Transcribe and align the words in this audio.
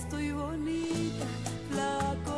estoy 0.00 0.30
bonita, 0.32 1.26
flaco, 1.70 2.35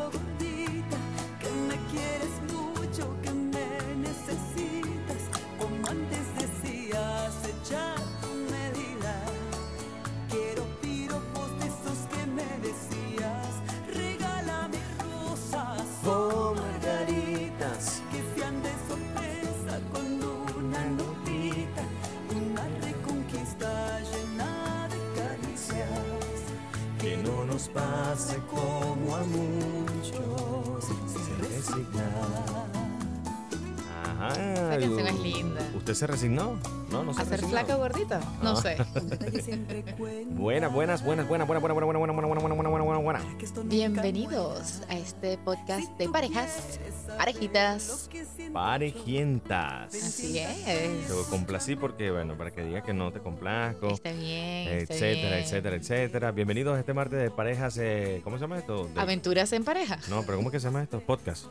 哎 34.20 34.67
Esa 34.70 34.80
canción 34.80 35.06
es 35.06 35.20
linda. 35.20 35.60
¿Usted 35.76 35.94
se 35.94 36.06
resignó? 36.06 36.58
No, 36.90 37.04
no 37.04 37.12
se 37.14 37.20
¿Hacer 37.22 37.40
resignó. 37.40 37.50
flaca 37.50 37.76
o 37.76 37.78
gordita? 37.78 38.20
No 38.42 38.50
Ah. 38.52 38.62
sé. 38.62 38.76
Buenas, 40.30 40.72
buenas, 40.72 41.02
buenas, 41.04 41.28
buenas, 41.28 41.46
buenas, 41.46 41.46
buenas, 41.46 41.74
buenas, 41.74 41.98
buenas, 41.98 41.98
buenas, 41.98 42.26
buenas, 42.26 42.42
buenas, 42.42 42.56
buenas, 42.56 42.70
buenas, 42.70 43.02
buenas, 43.02 43.02
buenas. 43.02 43.66
Bienvenidos 43.68 44.82
a 44.88 44.94
este 44.96 45.36
podcast 45.38 45.88
de 45.98 46.08
parejas, 46.08 46.78
parejitas. 47.18 48.08
Parejientas. 48.52 49.94
Así 49.94 50.38
es. 50.38 51.06
Te 51.06 51.30
complací 51.30 51.76
porque, 51.76 52.10
bueno, 52.10 52.36
para 52.36 52.50
que 52.50 52.62
diga 52.64 52.82
que 52.82 52.92
no 52.94 53.12
te 53.12 53.20
complazco, 53.20 53.88
Está 53.88 54.12
bien. 54.12 54.68
está 54.68 54.94
etcétera, 54.94 55.28
bien. 55.36 55.44
etcétera, 55.44 55.76
etcétera. 55.76 56.30
Bienvenidos 56.32 56.76
a 56.76 56.80
este 56.80 56.94
martes 56.94 57.18
de 57.20 57.30
parejas, 57.30 57.76
eh, 57.78 58.20
¿cómo 58.24 58.36
se 58.36 58.42
llama 58.42 58.58
esto? 58.58 58.84
De- 58.86 59.00
Aventuras 59.00 59.52
en 59.52 59.64
pareja. 59.64 59.98
No, 60.08 60.22
pero 60.22 60.36
¿cómo 60.38 60.50
que 60.50 60.60
se 60.60 60.66
llama 60.68 60.82
esto? 60.82 61.00
Podcast. 61.00 61.46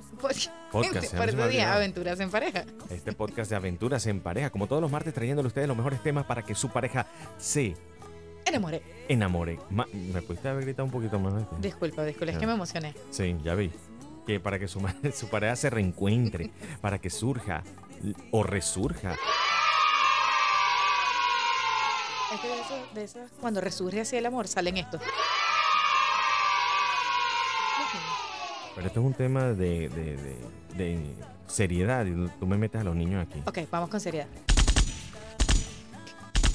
Podcast, 0.72 1.04
eso 1.14 1.16
dije 1.26 1.42
olvidaba. 1.44 1.76
aventuras 1.76 2.20
en 2.20 2.30
pareja. 2.32 2.66
Este 2.90 3.07
podcast 3.16 3.50
de 3.50 3.56
aventuras 3.56 4.06
en 4.08 4.20
pareja, 4.22 4.50
como 4.50 4.68
todos 4.68 4.82
los 4.82 4.92
martes, 4.92 5.14
trayéndole 5.14 5.48
a 5.48 5.50
ustedes 5.50 5.68
los 5.68 5.78
mejores 5.78 6.02
temas 6.04 6.26
para 6.26 6.44
que 6.44 6.56
su 6.56 6.70
pareja 6.70 7.08
se 7.38 7.76
enamore. 9.10 9.60
Ma- 9.70 9.88
¿Me 9.94 10.22
pudiste 10.22 10.48
haber 10.50 10.64
gritado 10.66 10.86
un 10.86 10.92
poquito 10.92 11.20
más? 11.20 11.34
Disculpa, 11.62 12.04
disculpa, 12.04 12.32
es 12.34 12.38
que 12.38 12.48
me 12.48 12.54
emocioné. 12.54 12.94
Sí, 13.12 13.36
ya 13.44 13.56
vi. 13.56 13.72
Que 14.26 14.40
para 14.40 14.60
que 14.60 14.68
su, 14.68 14.80
ma- 14.82 14.96
su 15.14 15.28
pareja 15.30 15.56
se 15.56 15.70
reencuentre, 15.70 16.52
para 16.82 17.00
que 17.00 17.10
surja 17.10 17.64
o 18.32 18.44
resurja. 18.44 19.16
Es 22.34 22.40
que 22.42 22.48
de 22.50 22.60
eso, 22.60 22.88
de 22.94 23.04
eso, 23.06 23.20
cuando 23.40 23.62
resurge 23.62 24.02
así 24.02 24.18
el 24.18 24.26
amor, 24.26 24.48
salen 24.48 24.78
estos. 24.78 25.02
Pero 28.78 28.88
esto 28.88 29.00
es 29.00 29.06
un 29.08 29.14
tema 29.16 29.44
de, 29.46 29.90
de- 29.90 30.18
de- 30.18 30.38
de 30.78 31.00
seriedad 31.48 32.06
tú 32.40 32.46
me 32.46 32.58
metes 32.60 32.80
a 32.80 32.84
los 32.84 32.96
niños 32.96 33.26
aquí. 33.28 33.42
Ok, 33.48 33.68
vamos 33.72 33.90
con 33.90 34.00
seriedad. 34.00 34.28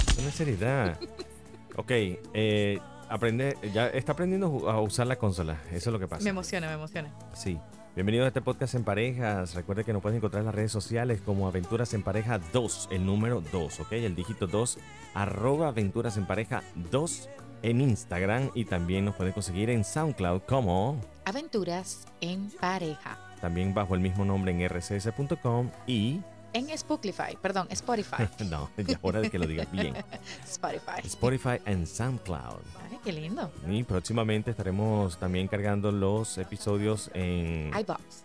Esto 0.07 0.23
no 0.23 0.29
es 0.29 0.35
seriedad. 0.35 0.99
ok, 1.77 1.91
eh, 1.91 2.79
aprende, 3.09 3.57
ya 3.75 3.89
está 3.89 4.13
aprendiendo 4.13 4.71
a 4.71 4.81
usar 4.81 5.09
la 5.09 5.17
consola. 5.17 5.61
Eso 5.73 5.91
es 5.91 5.93
lo 5.93 5.99
que 5.99 6.07
pasa. 6.07 6.23
Me 6.23 6.31
emociona, 6.31 6.69
me 6.69 6.75
emociona. 6.75 7.13
Sí. 7.35 7.59
Bienvenido 7.97 8.25
a 8.25 8.29
este 8.29 8.41
podcast 8.41 8.75
en 8.77 8.85
parejas. 8.85 9.55
Recuerde 9.57 9.83
que 9.85 9.93
nos 9.93 10.01
pueden 10.01 10.19
encontrar 10.19 10.43
en 10.43 10.47
las 10.47 10.55
redes 10.55 10.71
sociales 10.73 11.21
como 11.27 11.49
Aventuras 11.49 11.93
en 11.93 12.03
Pareja 12.05 12.39
2, 12.53 12.89
el 12.93 13.05
número 13.05 13.43
2, 13.53 13.81
¿ok? 13.81 13.93
El 13.93 14.15
dígito 14.15 14.47
2, 14.47 14.79
arroba 15.15 15.69
Aventuras 15.69 16.17
en 16.17 16.27
Pareja 16.27 16.63
2 16.91 17.29
en 17.65 17.81
Instagram 17.81 18.51
y 18.55 18.65
también 18.65 19.05
nos 19.05 19.15
pueden 19.17 19.33
conseguir 19.35 19.69
en 19.71 19.85
SoundCloud 19.85 20.43
como 20.49 20.99
Aventuras 21.25 22.07
en 22.21 22.51
pareja. 22.61 23.19
también 23.41 23.75
bajo 23.75 23.95
el 23.95 24.01
mismo 24.01 24.25
nombre 24.25 24.53
en 24.53 24.69
rcs.com 24.69 25.71
y 25.87 26.21
En 26.53 26.69
Spotify, 26.71 27.37
perdón, 27.41 27.67
Spotify. 27.71 28.29
no, 28.51 28.71
ya 28.77 28.95
es 28.95 28.99
hora 29.03 29.21
de 29.21 29.31
que 29.31 29.39
lo 29.39 29.47
digas 29.47 29.71
bien. 29.73 29.95
Spotify. 30.45 31.01
Spotify 31.05 31.59
and 31.67 31.87
SoundCloud. 31.87 32.61
Ay, 32.91 32.99
qué 33.05 33.13
lindo. 33.13 33.51
Y 33.69 33.83
próximamente 33.85 34.51
estaremos 34.51 35.17
también 35.19 35.49
cargando 35.49 35.91
los 35.93 36.37
episodios 36.39 37.11
en 37.15 37.71
iBox 37.79 38.25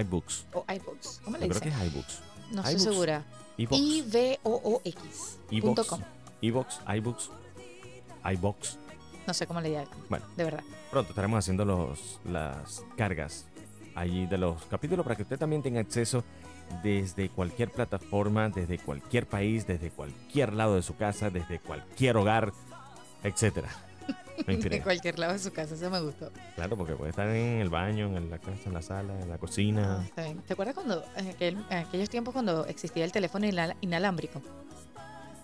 iBooks. 0.00 0.46
o 0.52 0.64
iBooks. 0.72 1.20
¿Cómo 1.24 1.36
le 1.36 1.44
Yo 1.48 1.50
creo 1.50 1.62
que 1.62 1.68
dicen? 1.70 1.86
es 1.86 1.92
iBooks. 1.92 2.20
No 2.52 2.60
estoy 2.62 2.72
iBooks. 2.74 2.82
segura. 2.90 3.24
iBooks. 3.56 3.80
I-V-O-O-X. 3.82 5.38
punto 5.60 5.82
iBooks. 5.82 6.00
iBooks, 6.40 6.80
iBooks, 6.96 7.30
iBox. 8.32 8.78
No 9.26 9.34
sé 9.34 9.46
cómo 9.46 9.60
le 9.60 9.68
digan. 9.70 9.86
Bueno. 10.08 10.24
De 10.36 10.44
verdad. 10.44 10.62
Pronto 10.90 11.10
estaremos 11.10 11.38
haciendo 11.38 11.64
los, 11.64 12.20
las 12.24 12.84
cargas 12.96 13.46
allí 13.94 14.26
de 14.26 14.38
los 14.38 14.64
capítulos 14.66 15.04
para 15.04 15.16
que 15.16 15.22
usted 15.22 15.38
también 15.38 15.62
tenga 15.62 15.80
acceso 15.80 16.22
desde 16.82 17.28
cualquier 17.28 17.70
plataforma, 17.70 18.48
desde 18.48 18.78
cualquier 18.78 19.26
país, 19.26 19.66
desde 19.66 19.90
cualquier 19.90 20.52
lado 20.52 20.76
de 20.76 20.82
su 20.82 20.96
casa, 20.96 21.30
desde 21.30 21.58
cualquier 21.60 22.16
hogar, 22.16 22.52
etcétera. 23.22 23.68
De 24.46 24.82
cualquier 24.82 25.18
lado 25.18 25.32
de 25.32 25.38
su 25.38 25.50
casa, 25.50 25.74
eso 25.74 25.88
me 25.90 25.98
gustó. 25.98 26.30
Claro, 26.56 26.76
porque 26.76 26.94
puede 26.94 27.08
estar 27.10 27.26
en 27.26 27.58
el 27.58 27.70
baño, 27.70 28.14
en 28.16 28.28
la 28.28 28.38
casa, 28.38 28.60
en 28.66 28.74
la 28.74 28.82
sala, 28.82 29.18
en 29.18 29.30
la 29.30 29.36
Ah, 29.36 29.38
cocina. 29.38 30.02
está 30.04 30.24
bien. 30.24 30.38
¿Te 30.42 30.52
acuerdas 30.52 30.74
cuando, 30.74 31.02
en, 31.16 31.26
aquel- 31.30 31.64
en 31.70 31.78
aquellos 31.78 32.10
tiempos 32.10 32.34
cuando 32.34 32.66
existía 32.66 33.04
el 33.06 33.12
teléfono 33.12 33.46
inala- 33.46 33.76
inalámbrico? 33.80 34.42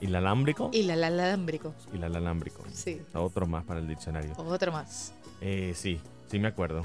Y 0.03 0.07
el 0.07 0.17
alámbrico. 0.17 0.69
Y 0.73 0.83
la 0.83 0.95
alámbrico. 0.95 1.75
Y 1.93 1.97
el 1.97 2.03
alámbrico. 2.17 2.65
Sí. 2.73 3.01
Otro 3.15 3.47
más 3.47 3.63
para 3.65 3.79
el 3.79 3.87
diccionario. 3.87 4.33
Otro 4.37 4.73
más. 4.73 5.15
Eh, 5.41 5.75
sí, 5.77 6.01
sí 6.29 6.41
me 6.41 6.49
acuerdo. 6.49 6.83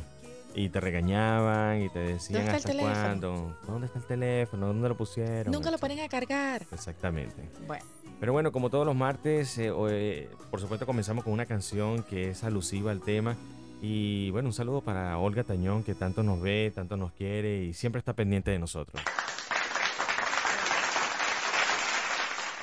Y 0.54 0.70
te 0.70 0.80
regañaban 0.80 1.82
y 1.82 1.90
te 1.90 1.98
decían 1.98 2.44
¿Dónde 2.44 2.46
está 2.46 2.58
hasta 2.58 2.72
el 2.72 2.78
teléfono? 2.78 3.02
cuándo. 3.04 3.58
¿Dónde 3.66 3.88
está 3.88 4.00
el 4.00 4.06
teléfono? 4.06 4.68
¿Dónde 4.68 4.90
lo 4.90 4.96
pusieron? 4.98 5.52
Nunca 5.52 5.72
lo 5.72 5.80
ponen 5.80 6.00
a 6.02 6.08
cargar. 6.08 6.68
Exactamente. 6.72 7.50
Bueno, 7.66 7.84
Pero 8.20 8.34
bueno, 8.34 8.52
como 8.52 8.70
todos 8.70 8.86
los 8.86 8.96
martes, 8.96 9.58
eh, 9.58 9.72
eh, 9.90 10.30
por 10.52 10.62
supuesto 10.62 10.86
comenzamos 10.86 11.24
con 11.24 11.34
una 11.34 11.48
canción 11.48 12.04
que 12.04 12.30
es 12.30 12.44
alusiva 12.44 12.92
al 12.92 13.02
tema. 13.02 13.36
Y 13.82 14.30
bueno, 14.30 14.50
un 14.50 14.54
saludo 14.54 14.82
para 14.82 15.18
Olga 15.18 15.44
Tañón, 15.44 15.84
que 15.84 15.96
tanto 15.96 16.22
nos 16.22 16.40
ve, 16.40 16.72
tanto 16.74 16.98
nos 16.98 17.12
quiere 17.14 17.64
y 17.64 17.74
siempre 17.74 17.98
está 17.98 18.14
pendiente 18.14 18.52
de 18.52 18.60
nosotros. 18.60 19.02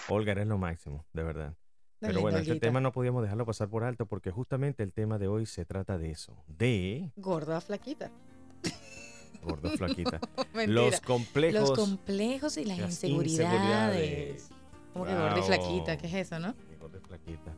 Olga, 0.08 0.32
eres 0.32 0.46
lo 0.46 0.58
máximo, 0.58 1.04
de 1.12 1.22
verdad. 1.22 1.54
Qué 2.00 2.08
Pero 2.08 2.20
bueno, 2.20 2.38
este 2.38 2.60
tema 2.60 2.80
no 2.80 2.92
podíamos 2.92 3.22
dejarlo 3.22 3.46
pasar 3.46 3.68
por 3.68 3.84
alto 3.84 4.06
porque 4.06 4.30
justamente 4.30 4.82
el 4.82 4.92
tema 4.92 5.18
de 5.18 5.28
hoy 5.28 5.46
se 5.46 5.64
trata 5.64 5.96
de 5.96 6.10
eso, 6.10 6.36
de 6.46 7.10
gorda 7.16 7.60
flaquita. 7.62 8.10
gordo 9.42 9.70
flaquita. 9.76 10.20
Mentira. 10.52 10.66
Los 10.66 11.00
complejos. 11.00 11.68
Los 11.68 11.78
complejos 11.78 12.56
y 12.58 12.64
las, 12.64 12.78
las 12.78 12.90
inseguridades. 12.90 13.52
inseguridades. 13.52 14.48
Como 14.92 15.06
que 15.06 15.12
gorda 15.14 15.36
y 15.36 15.40
Wow. 15.40 15.46
flaquita, 15.46 15.96
¿qué 15.96 16.06
es 16.08 16.14
eso, 16.14 16.38
no? 16.38 16.54
Gordo 16.80 16.98
y 16.98 17.00
flaquita. 17.00 17.54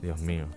Dios 0.00 0.20
mío. 0.20 0.46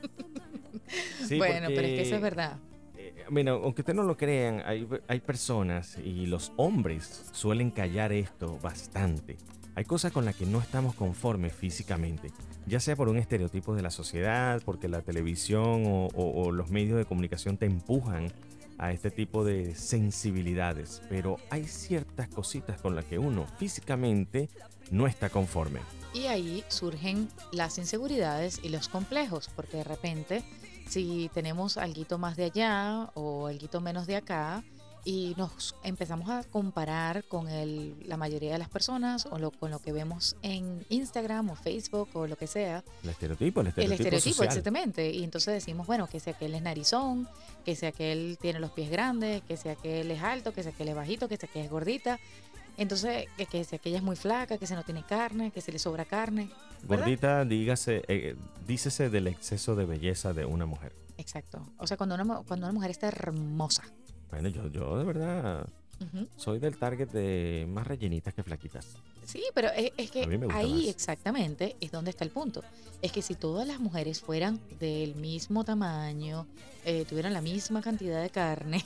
Sí, 1.25 1.37
bueno, 1.37 1.67
pero 1.67 1.81
es 1.87 1.93
que 1.93 2.01
eso 2.01 2.11
porque, 2.11 2.15
es 2.15 2.21
verdad. 2.21 2.57
eh, 2.97 3.25
mira, 3.29 3.51
aunque 3.53 3.81
ustedes 3.81 3.95
no 3.95 4.03
lo 4.03 4.17
crean, 4.17 4.61
hay, 4.65 4.87
hay 5.07 5.19
personas 5.21 5.97
y 5.97 6.25
los 6.25 6.51
hombres 6.57 7.29
suelen 7.31 7.71
callar 7.71 8.11
esto 8.11 8.57
bastante. 8.61 9.37
Hay 9.81 9.85
cosas 9.85 10.11
con 10.11 10.25
las 10.25 10.35
que 10.35 10.45
no 10.45 10.61
estamos 10.61 10.93
conformes 10.93 11.53
físicamente, 11.53 12.31
ya 12.67 12.79
sea 12.79 12.95
por 12.95 13.09
un 13.09 13.17
estereotipo 13.17 13.73
de 13.73 13.81
la 13.81 13.89
sociedad, 13.89 14.61
porque 14.63 14.87
la 14.87 15.01
televisión 15.01 15.81
o, 16.13 16.51
los 16.51 16.69
medios 16.69 16.99
de 16.99 17.05
comunicación 17.05 17.57
te 17.57 17.65
empujan 17.65 18.31
a 18.77 18.91
este 18.91 19.09
tipo 19.09 19.43
de 19.43 19.73
sensibilidades, 19.73 21.01
pero 21.09 21.37
hay 21.49 21.63
ciertas 21.63 22.27
cositas 22.27 22.79
con 22.79 22.95
las 22.95 23.05
que 23.05 23.17
uno 23.17 23.47
físicamente 23.57 24.49
no 24.91 25.07
está 25.07 25.31
conforme. 25.31 25.79
Y 26.13 26.27
ahí 26.27 26.63
surgen 26.67 27.27
las 27.51 27.79
inseguridades 27.79 28.59
y 28.61 28.69
los 28.69 28.87
complejos, 28.87 29.49
porque 29.55 29.77
de 29.77 29.83
repente, 29.83 30.43
si 30.87 31.31
tenemos 31.33 31.77
algo 31.77 32.19
más 32.19 32.37
de 32.37 32.43
allá 32.43 33.09
o 33.15 33.47
algo 33.47 33.81
menos 33.81 34.05
de 34.05 34.17
acá, 34.17 34.63
y 35.03 35.33
nos 35.37 35.75
empezamos 35.83 36.29
a 36.29 36.43
comparar 36.43 37.23
con 37.23 37.49
el, 37.49 37.95
la 38.07 38.17
mayoría 38.17 38.51
de 38.53 38.59
las 38.59 38.69
personas 38.69 39.25
o 39.25 39.39
lo- 39.39 39.49
con 39.51 39.71
lo 39.71 39.79
que 39.79 39.91
vemos 39.91 40.35
en 40.43 40.85
Instagram 40.89 41.49
o 41.49 41.55
Facebook 41.55 42.09
o 42.13 42.27
lo 42.27 42.35
que 42.37 42.45
sea, 42.47 42.83
El 43.03 43.09
estereotipo, 43.09 43.61
el 43.61 43.67
el 43.67 43.69
estereotipo, 43.69 44.03
estereotipo, 44.03 44.35
social. 44.35 44.47
exactamente. 44.49 45.09
Y 45.09 45.23
entonces 45.23 45.53
decimos, 45.55 45.87
bueno, 45.87 46.07
que 46.07 46.19
sea 46.19 46.33
que 46.33 46.45
él 46.45 46.53
es 46.55 46.61
narizón, 46.61 47.27
que 47.65 47.75
sea 47.75 47.91
que 47.91 48.11
él 48.11 48.37
tiene 48.39 48.59
los 48.59 48.71
pies 48.71 48.91
grandes, 48.91 49.41
que 49.43 49.57
sea 49.57 49.75
que 49.75 50.01
él 50.01 50.11
es 50.11 50.21
alto, 50.21 50.53
que 50.53 50.61
sea 50.63 50.71
que 50.71 50.83
él 50.83 50.89
es 50.89 50.95
bajito, 50.95 51.27
que 51.27 51.37
sea 51.37 51.49
que 51.49 51.61
es 51.63 51.69
gordita. 51.71 52.19
Entonces, 52.77 53.27
que, 53.37 53.45
que 53.47 53.63
sea 53.63 53.79
que 53.79 53.89
ella 53.89 53.97
es 53.97 54.03
muy 54.03 54.15
flaca, 54.15 54.57
que 54.57 54.65
se 54.65 54.75
no 54.75 54.83
tiene 54.83 55.03
carne, 55.03 55.51
que 55.51 55.61
se 55.61 55.71
le 55.71 55.79
sobra 55.79 56.05
carne. 56.05 56.49
¿verdad? 56.83 57.05
Gordita, 57.05 57.45
dígase, 57.45 58.03
eh, 58.07 58.35
dícese 58.65 59.09
del 59.09 59.27
exceso 59.27 59.75
de 59.75 59.85
belleza 59.85 60.33
de 60.33 60.45
una 60.45 60.65
mujer. 60.65 60.93
Exacto. 61.17 61.61
O 61.77 61.85
sea, 61.85 61.97
cuando 61.97 62.15
una, 62.15 62.41
cuando 62.43 62.65
una 62.65 62.73
mujer 62.73 62.89
está 62.91 63.07
hermosa. 63.07 63.83
Bueno, 64.31 64.49
yo, 64.49 64.67
yo 64.69 64.97
de 64.97 65.03
verdad. 65.03 65.67
Soy 66.35 66.57
del 66.57 66.77
target 66.77 67.09
de 67.09 67.67
más 67.69 67.85
rellenitas 67.85 68.33
que 68.33 68.41
flaquitas. 68.41 68.87
Sí, 69.23 69.43
pero 69.53 69.69
es, 69.69 69.91
es 69.97 70.09
que 70.09 70.23
ahí 70.51 70.73
más. 70.73 70.87
exactamente 70.87 71.75
es 71.79 71.91
donde 71.91 72.09
está 72.09 72.23
el 72.23 72.31
punto. 72.31 72.63
Es 73.03 73.11
que 73.11 73.21
si 73.21 73.35
todas 73.35 73.67
las 73.67 73.79
mujeres 73.79 74.19
fueran 74.19 74.59
del 74.79 75.13
mismo 75.13 75.63
tamaño, 75.63 76.47
eh, 76.85 77.05
tuvieran 77.07 77.33
la 77.33 77.41
misma 77.41 77.81
cantidad 77.83 78.19
de 78.19 78.31
carne, 78.31 78.83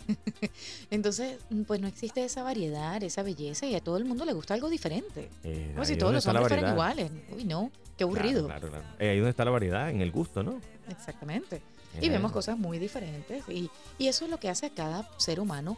entonces 0.92 1.38
pues 1.66 1.80
no 1.80 1.88
existe 1.88 2.24
esa 2.26 2.44
variedad, 2.44 3.02
esa 3.02 3.24
belleza 3.24 3.66
y 3.66 3.76
a 3.76 3.80
todo 3.80 3.96
el 3.96 4.04
mundo 4.04 4.26
le 4.26 4.34
gusta 4.34 4.54
algo 4.54 4.70
diferente. 4.70 5.30
Eh, 5.46 5.72
Como 5.74 5.86
si 5.86 5.96
todos 5.96 6.14
los 6.14 6.26
hombres 6.28 6.50
fueran 6.50 6.74
iguales. 6.74 7.12
Uy, 7.34 7.46
no, 7.46 7.72
qué 7.98 8.04
Claro, 8.06 8.08
aburrido. 8.10 8.46
Claro, 8.48 8.70
claro. 8.70 8.84
Eh, 9.00 9.10
ahí 9.12 9.18
donde 9.20 9.30
está 9.30 9.46
la 9.46 9.52
variedad, 9.52 9.90
en 9.90 10.02
el 10.02 10.12
gusto, 10.12 10.44
¿no? 10.44 10.60
Exactamente. 10.90 11.62
Y 12.02 12.10
vemos 12.10 12.32
cosas 12.32 12.58
muy 12.58 12.80
diferentes 12.80 13.44
y, 13.50 13.70
y 13.98 14.08
eso 14.08 14.26
es 14.26 14.32
lo 14.32 14.40
que 14.40 14.50
hace 14.50 14.68
a 14.68 14.70
cada 14.70 15.10
ser 15.18 15.40
humano 15.40 15.78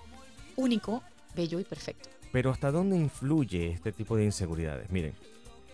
único, 0.55 1.03
bello 1.35 1.59
y 1.59 1.63
perfecto. 1.63 2.09
Pero 2.31 2.51
¿hasta 2.51 2.71
dónde 2.71 2.97
influye 2.97 3.71
este 3.71 3.91
tipo 3.91 4.15
de 4.17 4.25
inseguridades? 4.25 4.89
Miren, 4.89 5.13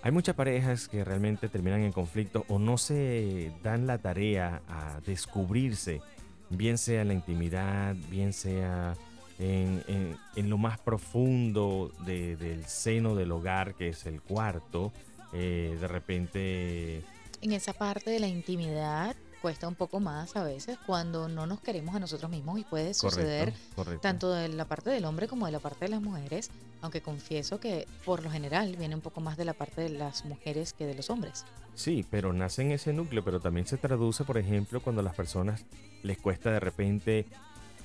hay 0.01 0.11
muchas 0.11 0.35
parejas 0.35 0.87
que 0.87 1.03
realmente 1.03 1.47
terminan 1.47 1.81
en 1.81 1.91
conflicto 1.91 2.45
o 2.49 2.59
no 2.59 2.77
se 2.77 3.51
dan 3.63 3.87
la 3.87 3.97
tarea 3.97 4.61
a 4.67 4.99
descubrirse, 5.05 6.01
bien 6.49 6.77
sea 6.77 7.01
en 7.01 7.07
la 7.07 7.13
intimidad, 7.13 7.95
bien 8.11 8.33
sea 8.33 8.95
en, 9.39 9.83
en- 9.87 10.17
en 10.35 10.49
lo 10.49 10.57
más 10.57 10.77
profundo 10.79 11.91
de- 12.05 12.35
del 12.35 12.65
seno 12.65 13.15
del 13.15 13.31
hogar, 13.31 13.73
que 13.75 13.89
es 13.89 14.05
el 14.05 14.21
cuarto. 14.21 14.91
Eh, 15.33 15.75
de 15.79 15.87
repente, 15.87 17.03
En 17.41 17.51
esa 17.53 17.73
parte 17.73 18.11
de 18.11 18.19
la 18.19 18.27
intimidad 18.27 19.15
cuesta 19.43 19.67
un 19.67 19.75
poco 19.75 19.99
más 19.99 20.37
a 20.37 20.43
veces 20.45 20.77
cuando 20.85 21.27
no 21.27 21.45
nos 21.45 21.59
queremos 21.59 21.93
a 21.93 21.99
nosotros 21.99 22.31
mismos 22.31 22.59
y 22.59 22.63
puede 22.63 22.93
suceder 22.93 23.49
correcto, 23.49 23.75
correcto. 23.75 24.01
tanto 24.01 24.31
de 24.31 24.47
la 24.47 24.63
parte 24.63 24.89
del 24.89 25.03
hombre 25.03 25.27
como 25.27 25.45
de 25.47 25.51
la 25.51 25.59
parte 25.59 25.83
de 25.83 25.91
las 25.91 26.01
mujeres, 26.01 26.49
aunque 26.81 27.01
confieso 27.01 27.59
que 27.59 27.85
por 28.05 28.23
lo 28.23 28.31
general 28.31 28.77
viene 28.77 28.95
un 28.95 29.01
poco 29.01 29.19
más 29.19 29.35
de 29.35 29.43
la 29.43 29.53
parte 29.53 29.81
de 29.81 29.89
las 29.89 30.23
mujeres 30.23 30.71
que 30.71 30.85
de 30.85 30.95
los 30.95 31.09
hombres. 31.09 31.43
Sí, 31.75 32.05
pero 32.09 32.31
nace 32.31 32.61
en 32.61 32.71
ese 32.71 32.93
núcleo, 32.93 33.21
pero 33.21 33.41
también 33.41 33.67
se 33.67 33.75
traduce, 33.75 34.23
por 34.23 34.37
ejemplo, 34.37 34.79
cuando 34.81 35.01
a 35.01 35.03
las 35.03 35.13
personas 35.13 35.65
les 36.03 36.17
cuesta 36.19 36.49
de 36.49 36.61
repente 36.61 37.25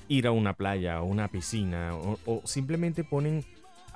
ir 0.07 0.27
a 0.27 0.31
una 0.31 0.53
playa 0.53 1.01
o 1.01 1.07
una 1.07 1.27
piscina 1.27 1.93
o, 1.93 2.17
o 2.25 2.41
simplemente 2.45 3.03
ponen, 3.03 3.43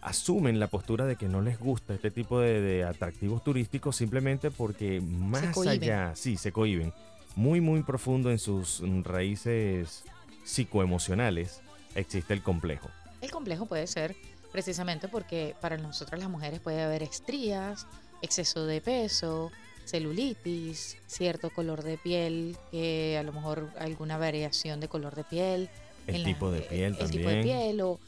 asumen 0.02 0.60
la 0.60 0.68
postura 0.68 1.06
de 1.06 1.16
que 1.16 1.30
no 1.30 1.42
les 1.42 1.58
gusta 1.60 1.94
este 1.94 2.12
tipo 2.12 2.42
de, 2.42 2.60
de 2.60 2.84
atractivos 2.84 3.42
turísticos 3.42 3.96
simplemente 3.96 4.52
porque 4.52 5.00
más 5.00 5.58
allá, 5.58 6.14
sí, 6.14 6.36
se 6.36 6.52
cohiben, 6.52 6.92
muy, 7.36 7.62
muy 7.62 7.84
profundo 7.84 8.32
en 8.32 8.40
sus 8.40 8.82
raíces 9.04 10.04
psicoemocionales 10.44 11.62
existe 11.96 12.34
el 12.34 12.44
complejo. 12.44 12.90
El 13.22 13.32
complejo 13.32 13.66
puede 13.66 13.88
ser 13.88 14.16
precisamente 14.52 15.08
porque 15.08 15.56
para 15.62 15.78
nosotras 15.78 16.20
las 16.20 16.30
mujeres 16.30 16.60
puede 16.60 16.82
haber 16.82 17.02
estrías, 17.04 17.88
exceso 18.22 18.66
de 18.66 18.82
peso, 18.82 19.52
celulitis, 19.86 20.98
cierto 21.08 21.50
color 21.50 21.84
de 21.84 21.98
piel, 21.98 22.58
que 22.72 23.18
a 23.18 23.24
lo 23.24 23.32
mejor 23.34 23.70
alguna 23.80 24.18
variación 24.18 24.80
de 24.80 24.88
color 24.88 25.16
de 25.16 25.24
piel. 25.24 25.70
El 26.08 26.16
en 26.16 26.22
la- 26.24 26.28
tipo 26.28 26.52
de 26.52 26.60
eh, 26.60 26.68
piel 26.70 26.84
el 26.94 26.98
también. 26.98 27.12
tipo 27.22 27.30
de 27.30 27.44
piel 27.44 27.82
o 27.82 28.00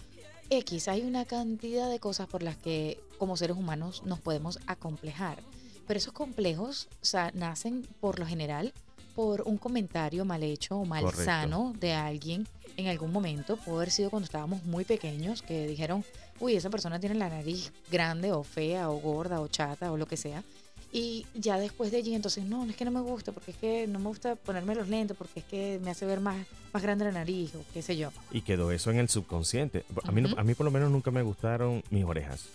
X. 0.49 0.87
Hay 0.87 1.01
una 1.01 1.25
cantidad 1.25 1.89
de 1.89 1.99
cosas 1.99 2.27
por 2.27 2.43
las 2.43 2.57
que 2.57 2.99
como 3.17 3.37
seres 3.37 3.57
humanos 3.57 4.03
nos 4.05 4.19
podemos 4.19 4.59
acomplejar. 4.67 5.39
Pero 5.87 5.97
esos 5.97 6.13
complejos 6.13 6.87
o 7.01 7.05
sea, 7.05 7.31
nacen 7.33 7.87
por 8.01 8.19
lo 8.19 8.25
general 8.25 8.73
por 9.15 9.43
un 9.43 9.57
comentario 9.57 10.25
mal 10.25 10.43
hecho 10.43 10.77
o 10.77 10.85
mal 10.85 11.03
Correcto. 11.03 11.25
sano 11.25 11.73
de 11.79 11.93
alguien 11.93 12.47
en 12.77 12.87
algún 12.87 13.11
momento. 13.11 13.57
Puede 13.57 13.77
haber 13.77 13.91
sido 13.91 14.09
cuando 14.09 14.25
estábamos 14.25 14.63
muy 14.65 14.83
pequeños 14.83 15.41
que 15.41 15.67
dijeron, 15.67 16.03
uy, 16.39 16.55
esa 16.55 16.69
persona 16.69 16.99
tiene 16.99 17.15
la 17.15 17.29
nariz 17.29 17.71
grande 17.89 18.31
o 18.31 18.43
fea 18.43 18.89
o 18.89 18.97
gorda 18.99 19.39
o 19.39 19.47
chata 19.47 19.91
o 19.91 19.97
lo 19.97 20.07
que 20.07 20.17
sea. 20.17 20.43
Y 20.91 21.25
ya 21.33 21.57
después 21.57 21.91
de 21.91 21.97
allí, 21.97 22.15
entonces, 22.15 22.45
no, 22.45 22.63
es 22.63 22.75
que 22.75 22.85
no 22.85 22.91
me 22.91 23.01
gusta, 23.01 23.33
porque 23.33 23.51
es 23.51 23.57
que 23.57 23.85
no 23.85 23.99
me 23.99 24.07
gusta 24.07 24.35
ponerme 24.35 24.75
los 24.75 24.87
lentes, 24.87 25.17
porque 25.17 25.41
es 25.41 25.45
que 25.45 25.79
me 25.83 25.91
hace 25.91 26.05
ver 26.05 26.21
más, 26.21 26.37
más 26.71 26.83
grande 26.83 27.03
la 27.03 27.11
nariz 27.11 27.53
o 27.55 27.65
qué 27.73 27.81
sé 27.81 27.97
yo. 27.97 28.11
Y 28.31 28.41
quedó 28.43 28.71
eso 28.71 28.91
en 28.91 28.99
el 28.99 29.09
subconsciente. 29.09 29.83
A 30.03 30.11
mí, 30.13 30.23
a 30.37 30.43
mí 30.43 30.53
por 30.53 30.63
lo 30.63 30.71
menos 30.71 30.89
nunca 30.91 31.11
me 31.11 31.21
gustaron 31.21 31.83
mis 31.89 32.05
orejas. 32.05 32.45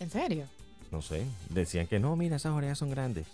¿En 0.00 0.08
serio? 0.10 0.46
No 0.90 1.02
sé, 1.02 1.26
decían 1.50 1.86
que 1.86 1.98
no, 1.98 2.16
mira, 2.16 2.36
esas 2.36 2.52
orejas 2.52 2.78
son 2.78 2.90
grandes, 2.90 3.26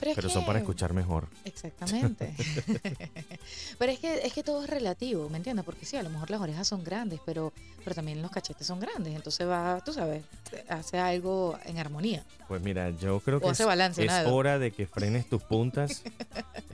es 0.00 0.14
pero 0.14 0.28
son 0.28 0.44
para 0.44 0.58
escuchar 0.58 0.92
mejor. 0.92 1.28
Exactamente. 1.44 2.34
pero 3.78 3.92
es 3.92 3.98
que, 3.98 4.26
es 4.26 4.32
que 4.32 4.42
todo 4.42 4.64
es 4.64 4.70
relativo, 4.70 5.28
¿me 5.28 5.36
entiendes? 5.38 5.64
Porque 5.64 5.86
sí, 5.86 5.96
a 5.96 6.02
lo 6.02 6.10
mejor 6.10 6.30
las 6.30 6.40
orejas 6.40 6.66
son 6.68 6.84
grandes, 6.84 7.20
pero, 7.24 7.52
pero 7.82 7.94
también 7.94 8.20
los 8.22 8.30
cachetes 8.30 8.66
son 8.66 8.80
grandes. 8.80 9.14
Entonces 9.14 9.48
va, 9.48 9.80
tú 9.84 9.92
sabes, 9.92 10.22
hace 10.68 10.98
algo 10.98 11.58
en 11.64 11.78
armonía. 11.78 12.24
Pues 12.48 12.62
mira, 12.62 12.90
yo 12.90 13.20
creo 13.20 13.40
que 13.40 13.46
O 13.46 13.50
es, 13.50 13.52
hace 13.52 13.64
balance, 13.64 14.02
es 14.02 14.08
nada. 14.08 14.32
hora 14.32 14.58
de 14.58 14.70
que 14.70 14.86
frenes 14.86 15.28
tus 15.28 15.42
puntas. 15.42 16.02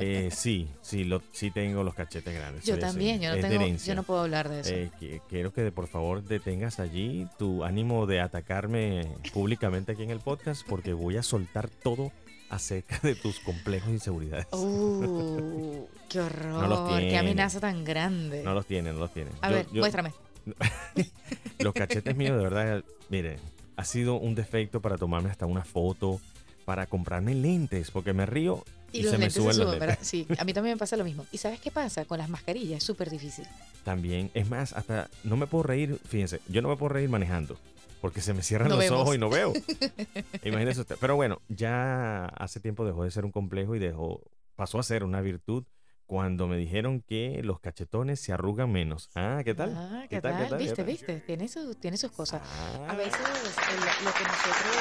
Eh, 0.02 0.30
sí, 0.32 0.66
sí, 0.80 1.04
lo, 1.04 1.20
sí 1.30 1.50
tengo 1.50 1.84
los 1.84 1.94
cachetes 1.94 2.34
grandes. 2.34 2.64
Yo 2.64 2.78
también, 2.78 3.20
yo 3.20 3.28
no, 3.28 3.34
es 3.34 3.46
tengo, 3.46 3.76
yo 3.76 3.94
no 3.94 4.02
puedo 4.02 4.20
hablar 4.20 4.48
de 4.48 4.60
eso. 4.60 4.70
Eh, 4.70 4.90
que- 4.98 5.20
quiero 5.28 5.52
que 5.52 5.70
por 5.72 5.88
favor 5.88 6.22
detengas 6.24 6.80
allí 6.80 7.26
tu 7.38 7.64
ánimo 7.64 8.06
de 8.06 8.20
atacarme 8.20 9.06
públicamente 9.34 9.92
aquí 9.92 10.02
en 10.02 10.10
el 10.10 10.20
podcast 10.20 10.66
porque 10.66 10.94
voy 10.94 11.18
a 11.18 11.22
soltar 11.22 11.68
todo 11.68 12.12
acerca 12.50 12.98
de 13.02 13.14
tus 13.14 13.40
complejos 13.40 13.88
e 13.88 13.92
inseguridades. 13.92 14.46
Uh, 14.52 15.86
qué 16.08 16.20
horror, 16.20 16.68
los 16.68 16.98
qué 17.00 17.16
amenaza 17.16 17.60
tan 17.60 17.84
grande. 17.84 18.42
No 18.42 18.52
los 18.54 18.66
tienen, 18.66 18.94
no 18.94 19.00
los 19.00 19.12
tienen. 19.14 19.32
A 19.40 19.48
Yo- 19.48 19.54
ver, 19.54 19.66
yo- 19.72 19.80
muéstrame. 19.80 20.12
Los 21.58 21.74
cachetes 21.74 22.16
míos, 22.16 22.36
de 22.38 22.42
verdad, 22.42 22.82
mire, 23.10 23.36
ha 23.76 23.84
sido 23.84 24.14
un 24.16 24.34
defecto 24.34 24.80
para 24.80 24.96
tomarme 24.96 25.30
hasta 25.30 25.44
una 25.46 25.64
foto, 25.64 26.18
para 26.64 26.86
comprarme 26.86 27.34
lentes, 27.34 27.90
porque 27.90 28.12
me 28.14 28.24
río 28.26 28.64
y, 28.92 29.00
Y, 29.00 29.02
los 29.02 29.10
se 29.12 29.18
me 29.18 29.24
lentes 29.24 29.34
suben 29.34 29.54
se 29.54 29.58
los 29.60 29.66
suben, 29.74 29.80
lentes. 29.80 29.98
¿verdad? 29.98 29.98
Sí, 30.02 30.26
a 30.38 30.44
mí 30.44 30.52
también 30.54 30.74
me 30.74 30.78
pasa 30.78 30.96
lo 30.96 31.04
mismo. 31.04 31.26
¿Y 31.30 31.38
sabes 31.38 31.60
qué 31.60 31.70
pasa? 31.70 32.04
Con 32.06 32.18
las 32.18 32.28
mascarillas 32.30 32.78
es 32.78 32.84
súper 32.84 33.10
difícil. 33.10 33.46
También, 33.84 34.30
es 34.34 34.48
más, 34.48 34.72
hasta 34.72 35.08
no 35.24 35.36
me 35.36 35.46
puedo 35.46 35.62
reír, 35.64 35.98
fíjense, 36.08 36.40
yo 36.48 36.62
no 36.62 36.68
me 36.70 36.76
puedo 36.76 36.88
reír 36.94 37.10
manejando, 37.10 37.58
porque 38.00 38.20
se 38.20 38.32
me 38.34 38.42
cierran 38.42 38.68
No 38.68 38.76
los 38.76 38.84
vemos. 38.84 39.00
ojos 39.02 39.14
y 39.14 39.18
no 39.18 39.28
veo. 39.30 39.52
Imagínese 40.44 40.80
usted. 40.82 40.96
Pero 41.00 41.16
bueno, 41.16 41.40
ya 41.48 42.26
hace 42.26 42.60
tiempo 42.60 42.84
dejó 42.84 43.04
de 43.04 43.10
ser 43.10 43.24
un 43.24 43.32
complejo 43.32 43.74
y 43.74 43.78
dejó, 43.78 44.22
pasó 44.56 44.78
a 44.78 44.82
ser 44.82 45.04
una 45.04 45.20
virtud 45.20 45.64
cuando 46.06 46.48
me 46.48 46.56
dijeron 46.56 47.02
que 47.02 47.40
los 47.44 47.60
cachetones 47.60 48.20
se 48.20 48.32
arrugan 48.32 48.72
menos. 48.72 49.10
Ah, 49.14 49.42
¿qué 49.44 49.54
tal? 49.54 49.74
Ah, 49.76 50.02
¿Qué 50.08 50.16
¿qué, 50.16 50.20
tal, 50.20 50.32
tal? 50.32 50.42
qué 50.42 50.48
tal, 50.50 50.58
qué 50.58 50.64
¿Viste? 50.64 50.82
¿Viste? 50.82 51.20
Tiene, 51.26 51.46
sus 51.48 51.76
tiene 51.78 51.96
sus 51.96 52.10
cosas. 52.10 52.42
Ah, 52.44 52.86
A 52.90 52.96
veces 52.96 53.14
el- 53.14 54.04
lo 54.04 54.12
que 54.12 54.24
nosotros 54.24 54.74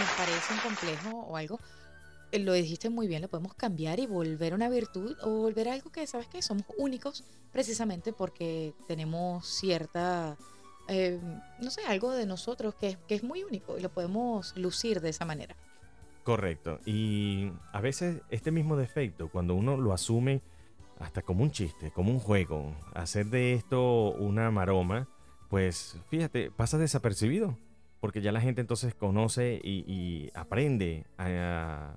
nos 0.00 0.10
parece 0.16 0.54
un 0.54 0.60
complejo 0.60 1.10
o 1.26 1.36
algo, 1.36 1.60
eh, 2.32 2.38
lo 2.40 2.54
dijiste 2.54 2.88
muy 2.90 3.06
bien, 3.06 3.22
lo 3.22 3.28
podemos 3.28 3.54
cambiar 3.54 4.00
y 4.00 4.06
volver 4.06 4.54
una 4.54 4.68
virtud 4.68 5.16
o 5.22 5.30
volver 5.42 5.68
algo 5.68 5.90
que, 5.92 6.06
¿sabes 6.08 6.26
qué? 6.28 6.42
Somos 6.42 6.64
únicos 6.78 7.22
precisamente 7.52 8.12
porque 8.12 8.74
tenemos 8.88 9.46
cierta, 9.46 10.36
eh, 10.88 11.20
no 11.60 11.70
sé, 11.70 11.82
algo 11.86 12.10
de 12.12 12.26
nosotros 12.26 12.74
que, 12.74 12.88
es- 12.90 12.98
que 13.08 13.14
es 13.14 13.22
muy 13.22 13.42
único 13.44 13.78
y 13.78 13.80
lo 13.82 13.90
podemos 13.90 14.56
lucir 14.56 15.00
de 15.00 15.10
esa 15.10 15.24
manera. 15.24 15.56
Correcto. 16.24 16.78
Y 16.86 17.50
a 17.72 17.80
veces 17.80 18.22
este 18.30 18.50
mismo 18.52 18.76
defecto, 18.76 19.28
cuando 19.30 19.54
uno 19.54 19.76
lo 19.76 19.92
asume 19.92 20.40
hasta 21.00 21.22
como 21.22 21.42
un 21.42 21.50
chiste, 21.50 21.90
como 21.90 22.12
un 22.12 22.20
juego, 22.20 22.76
hacer 22.94 23.26
de 23.26 23.54
esto 23.54 24.12
una 24.12 24.50
maroma, 24.52 25.08
pues 25.50 25.96
fíjate, 26.08 26.50
pasa 26.50 26.78
desapercibido. 26.78 27.56
Porque 28.00 28.20
ya 28.20 28.32
la 28.32 28.40
gente 28.40 28.60
entonces 28.60 28.94
conoce 28.96 29.60
y, 29.62 29.84
y 29.86 30.30
aprende 30.34 31.06
a, 31.18 31.94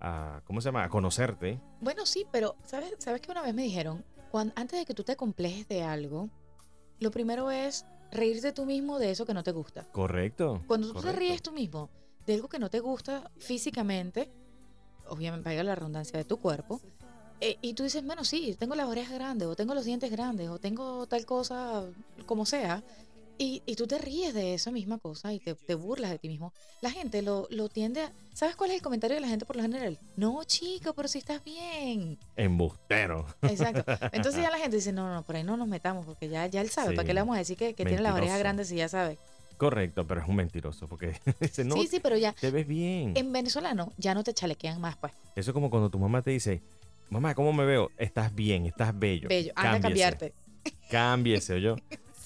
a- 0.00 0.40
¿cómo 0.46 0.60
se 0.60 0.66
llama? 0.68 0.82
A 0.84 0.88
conocerte. 0.88 1.60
Bueno, 1.80 2.06
sí, 2.06 2.26
pero 2.32 2.56
¿sabes, 2.64 2.92
¿sabes 2.98 3.20
que 3.20 3.30
una 3.30 3.42
vez 3.42 3.54
me 3.54 3.62
dijeron? 3.62 4.04
Cuan- 4.32 4.52
antes 4.56 4.78
de 4.80 4.84
que 4.84 4.94
tú 4.94 5.04
te 5.04 5.14
complejes 5.16 5.68
de 5.68 5.82
algo, 5.84 6.28
lo 6.98 7.12
primero 7.12 7.52
es 7.52 7.86
reírte 8.10 8.52
tú 8.52 8.66
mismo 8.66 8.98
de 8.98 9.10
eso 9.10 9.26
que 9.26 9.34
no 9.34 9.42
te 9.42 9.52
gusta. 9.52 9.84
Correcto. 9.92 10.62
Cuando 10.66 10.92
tú 10.92 11.00
te 11.00 11.12
ríes 11.12 11.42
tú 11.42 11.52
mismo 11.52 11.90
de 12.26 12.34
algo 12.34 12.48
que 12.48 12.58
no 12.58 12.70
te 12.70 12.80
gusta 12.80 13.30
físicamente, 13.38 14.30
obviamente 15.08 15.48
valga 15.48 15.62
la 15.62 15.74
redundancia 15.74 16.18
de 16.18 16.24
tu 16.24 16.38
cuerpo, 16.38 16.80
eh, 17.40 17.56
y 17.62 17.74
tú 17.74 17.84
dices, 17.84 18.04
bueno, 18.04 18.24
sí, 18.24 18.56
tengo 18.58 18.74
las 18.74 18.88
orejas 18.88 19.14
grandes, 19.14 19.46
o 19.46 19.54
tengo 19.54 19.74
los 19.74 19.84
dientes 19.84 20.10
grandes, 20.10 20.48
o 20.48 20.58
tengo 20.58 21.06
tal 21.06 21.24
cosa, 21.24 21.84
como 22.26 22.44
sea, 22.44 22.82
y, 23.38 23.62
y 23.66 23.76
tú 23.76 23.86
te 23.86 23.98
ríes 23.98 24.34
de 24.34 24.54
esa 24.54 24.70
misma 24.70 24.98
cosa 24.98 25.32
y 25.32 25.38
te, 25.38 25.54
te 25.54 25.74
burlas 25.74 26.10
de 26.10 26.18
ti 26.18 26.28
mismo, 26.28 26.52
la 26.80 26.90
gente 26.90 27.22
lo, 27.22 27.46
lo 27.50 27.68
tiende 27.68 28.02
a... 28.02 28.12
¿Sabes 28.34 28.56
cuál 28.56 28.70
es 28.70 28.76
el 28.76 28.82
comentario 28.82 29.14
de 29.14 29.20
la 29.20 29.28
gente 29.28 29.46
por 29.46 29.56
lo 29.56 29.62
general? 29.62 29.98
No, 30.16 30.42
chico, 30.44 30.92
pero 30.94 31.08
si 31.08 31.18
estás 31.18 31.42
bien. 31.44 32.18
Embustero. 32.36 33.26
Exacto. 33.42 33.84
Entonces 34.12 34.42
ya 34.42 34.50
la 34.50 34.58
gente 34.62 34.76
dice, 34.76 34.92
no, 34.92 35.12
no, 35.12 35.22
por 35.22 35.36
ahí 35.36 35.44
no 35.44 35.56
nos 35.56 35.68
metamos, 35.68 36.04
porque 36.04 36.28
ya, 36.28 36.46
ya 36.46 36.60
él 36.60 36.68
sabe, 36.70 36.88
¿para 36.94 37.02
Sí. 37.02 37.06
qué 37.08 37.14
le 37.14 37.20
vamos 37.20 37.36
a 37.36 37.38
decir 37.38 37.56
que, 37.56 37.74
que 37.74 37.84
tiene 37.84 38.02
las 38.02 38.14
orejas 38.14 38.38
grandes 38.38 38.68
si 38.68 38.76
ya 38.76 38.88
sabe? 38.88 39.18
Correcto, 39.56 40.06
pero 40.06 40.20
es 40.20 40.28
un 40.28 40.36
mentiroso 40.36 40.86
porque 40.86 41.18
dice, 41.40 41.64
no, 41.64 41.74
sí, 41.76 41.86
sí, 41.88 42.00
pero 42.00 42.16
ya, 42.16 42.32
te 42.32 42.50
ves 42.50 42.66
bien. 42.66 43.12
En 43.16 43.32
venezolano 43.32 43.92
ya 43.96 44.14
no 44.14 44.22
te 44.22 44.32
chalequean 44.34 44.80
más, 44.80 44.96
pues. 44.96 45.12
Eso 45.34 45.50
es 45.50 45.52
como 45.54 45.68
cuando 45.70 45.90
tu 45.90 45.98
mamá 45.98 46.22
te 46.22 46.30
dice, 46.30 46.62
mamá, 47.10 47.34
¿cómo 47.34 47.52
me 47.52 47.64
veo? 47.64 47.90
Estás 47.98 48.34
bien, 48.34 48.66
estás 48.66 48.96
bello. 48.96 49.28
Bello. 49.28 49.52
Anda 49.56 49.74
a 49.78 49.80
cambiarte. 49.80 50.32
Cámbiese, 50.90 51.60
yo. 51.60 51.76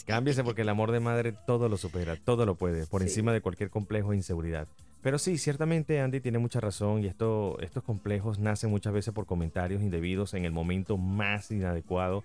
Cámbiese 0.07 0.43
porque 0.45 0.63
el 0.63 0.69
amor 0.69 0.91
de 0.91 1.01
madre 1.01 1.33
todo 1.47 1.69
lo 1.69 1.77
supera, 1.77 2.17
todo 2.17 2.45
lo 2.47 2.55
puede, 2.57 2.87
por 2.87 3.03
Sí. 3.03 3.09
encima 3.09 3.33
de 3.33 3.41
cualquier 3.41 3.71
complejo 3.71 4.13
e 4.13 4.17
inseguridad. 4.17 4.67
Pero 5.01 5.19
sí, 5.19 5.39
ciertamente 5.39 6.01
Andy 6.01 6.21
tiene 6.21 6.39
mucha 6.39 6.61
razón 6.61 7.03
y 7.03 7.07
esto, 7.07 7.59
estos 7.61 7.83
complejos 7.83 8.39
nacen 8.39 8.71
muchas 8.71 8.93
veces 8.93 9.13
por 9.13 9.27
comentarios 9.27 9.83
indebidos 9.83 10.35
en 10.35 10.45
el 10.45 10.53
momento 10.53 10.97
más 10.97 11.51
inadecuado 11.51 12.23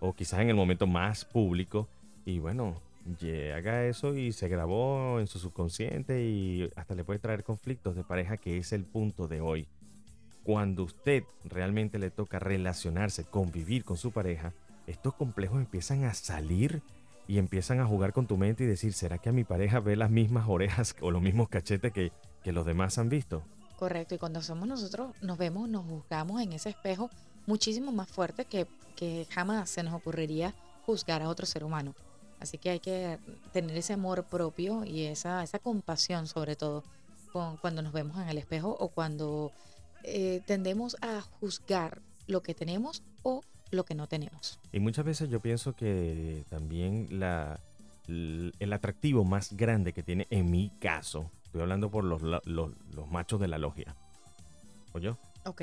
o 0.00 0.12
quizás 0.14 0.40
en 0.40 0.48
el 0.50 0.54
momento 0.56 0.86
más 0.86 1.24
público. 1.24 1.88
Y 2.26 2.38
bueno, 2.38 2.80
ye- 3.18 3.52
haga 3.54 3.84
eso 3.86 4.14
y 4.14 4.32
se 4.32 4.48
grabó 4.48 5.20
en 5.20 5.26
su 5.26 5.38
subconsciente 5.38 6.22
y 6.24 6.68
hasta 6.76 6.94
le 6.94 7.04
puede 7.04 7.18
traer 7.18 7.44
conflictos 7.44 7.96
de 7.96 8.04
pareja 8.04 8.36
que 8.36 8.58
es 8.58 8.72
el 8.72 8.84
punto 8.84 9.26
de 9.26 9.40
hoy. 9.40 9.66
Cuando 10.44 10.82
usted 10.84 11.24
realmente 11.44 11.98
le 11.98 12.10
toca 12.10 12.38
relacionarse, 12.38 13.24
convivir 13.24 13.84
con 13.84 13.96
su 13.96 14.12
pareja, 14.12 14.52
estos 14.86 15.14
complejos 15.14 15.58
empiezan 15.58 16.04
a 16.04 16.14
salir 16.14 16.82
y 17.28 17.38
empiezan 17.38 17.78
a 17.78 17.86
jugar 17.86 18.12
con 18.12 18.26
tu 18.26 18.36
mente 18.38 18.64
y 18.64 18.66
decir, 18.66 18.94
¿será 18.94 19.18
que 19.18 19.28
a 19.28 19.32
mi 19.32 19.44
pareja 19.44 19.78
ve 19.78 19.94
las 19.94 20.10
mismas 20.10 20.46
orejas 20.48 20.96
o 21.00 21.12
los 21.12 21.22
mismos 21.22 21.48
cachetes 21.48 21.92
que, 21.92 22.10
que 22.42 22.52
los 22.52 22.66
demás 22.66 22.98
han 22.98 23.10
visto? 23.10 23.44
Correcto, 23.78 24.16
y 24.16 24.18
cuando 24.18 24.42
somos 24.42 24.66
nosotros, 24.66 25.12
nos 25.20 25.38
vemos, 25.38 25.68
nos 25.68 25.84
juzgamos 25.84 26.40
en 26.40 26.54
ese 26.54 26.70
espejo 26.70 27.10
muchísimo 27.46 27.92
más 27.92 28.08
fuerte 28.08 28.46
que, 28.46 28.66
que 28.96 29.26
jamás 29.30 29.70
se 29.70 29.82
nos 29.82 29.94
ocurriría 29.94 30.54
juzgar 30.84 31.22
a 31.22 31.28
otro 31.28 31.46
ser 31.46 31.62
humano. 31.62 31.94
Así 32.40 32.56
que 32.56 32.70
hay 32.70 32.80
que 32.80 33.18
tener 33.52 33.76
ese 33.76 33.92
amor 33.92 34.24
propio 34.24 34.84
y 34.84 35.04
esa, 35.04 35.42
esa 35.42 35.58
compasión 35.58 36.26
sobre 36.26 36.56
todo 36.56 36.82
cuando 37.60 37.82
nos 37.82 37.92
vemos 37.92 38.16
en 38.20 38.28
el 38.28 38.38
espejo 38.38 38.74
o 38.80 38.88
cuando 38.88 39.52
eh, 40.02 40.40
tendemos 40.46 40.96
a 41.02 41.20
juzgar 41.20 42.00
lo 42.26 42.42
que 42.42 42.54
tenemos 42.54 43.02
o 43.22 43.42
lo 43.70 43.84
que 43.84 43.94
no 43.94 44.06
tenemos. 44.06 44.58
Y 44.72 44.80
muchas 44.80 45.04
veces 45.04 45.28
yo 45.30 45.40
pienso 45.40 45.74
que 45.74 46.44
también 46.48 47.06
la, 47.10 47.60
el 48.06 48.72
atractivo 48.72 49.24
más 49.24 49.54
grande 49.56 49.92
que 49.92 50.02
tiene, 50.02 50.26
en 50.30 50.50
mi 50.50 50.70
caso, 50.80 51.30
estoy 51.44 51.60
hablando 51.62 51.90
por 51.90 52.04
los, 52.04 52.22
los, 52.22 52.42
los 52.46 53.10
machos 53.10 53.40
de 53.40 53.48
la 53.48 53.58
logia. 53.58 53.94
¿Oye? 54.92 55.10
Ok, 55.44 55.62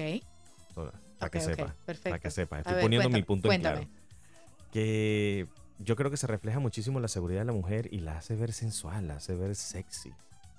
Para 1.17 1.29
que 1.31 1.39
sepa. 1.41 1.75
perfecto. 1.85 2.09
Para 2.09 2.19
que 2.19 2.31
sepa. 2.31 2.59
Estoy 2.59 2.73
ver, 2.75 2.81
poniendo 2.83 3.09
mi 3.09 3.23
cuéntame, 3.23 3.25
punto 3.25 3.47
en 3.47 3.61
cuéntame. 3.61 3.87
claro. 3.87 4.05
Que 4.71 5.47
yo 5.79 5.95
creo 5.95 6.11
que 6.11 6.17
se 6.17 6.27
refleja 6.27 6.59
muchísimo 6.59 6.99
la 6.99 7.07
seguridad 7.07 7.41
de 7.41 7.45
la 7.45 7.53
mujer 7.53 7.87
y 7.91 7.99
la 7.99 8.17
hace 8.17 8.35
ver 8.35 8.53
sensual, 8.53 9.07
la 9.07 9.15
hace 9.15 9.35
ver 9.35 9.55
sexy. 9.55 10.11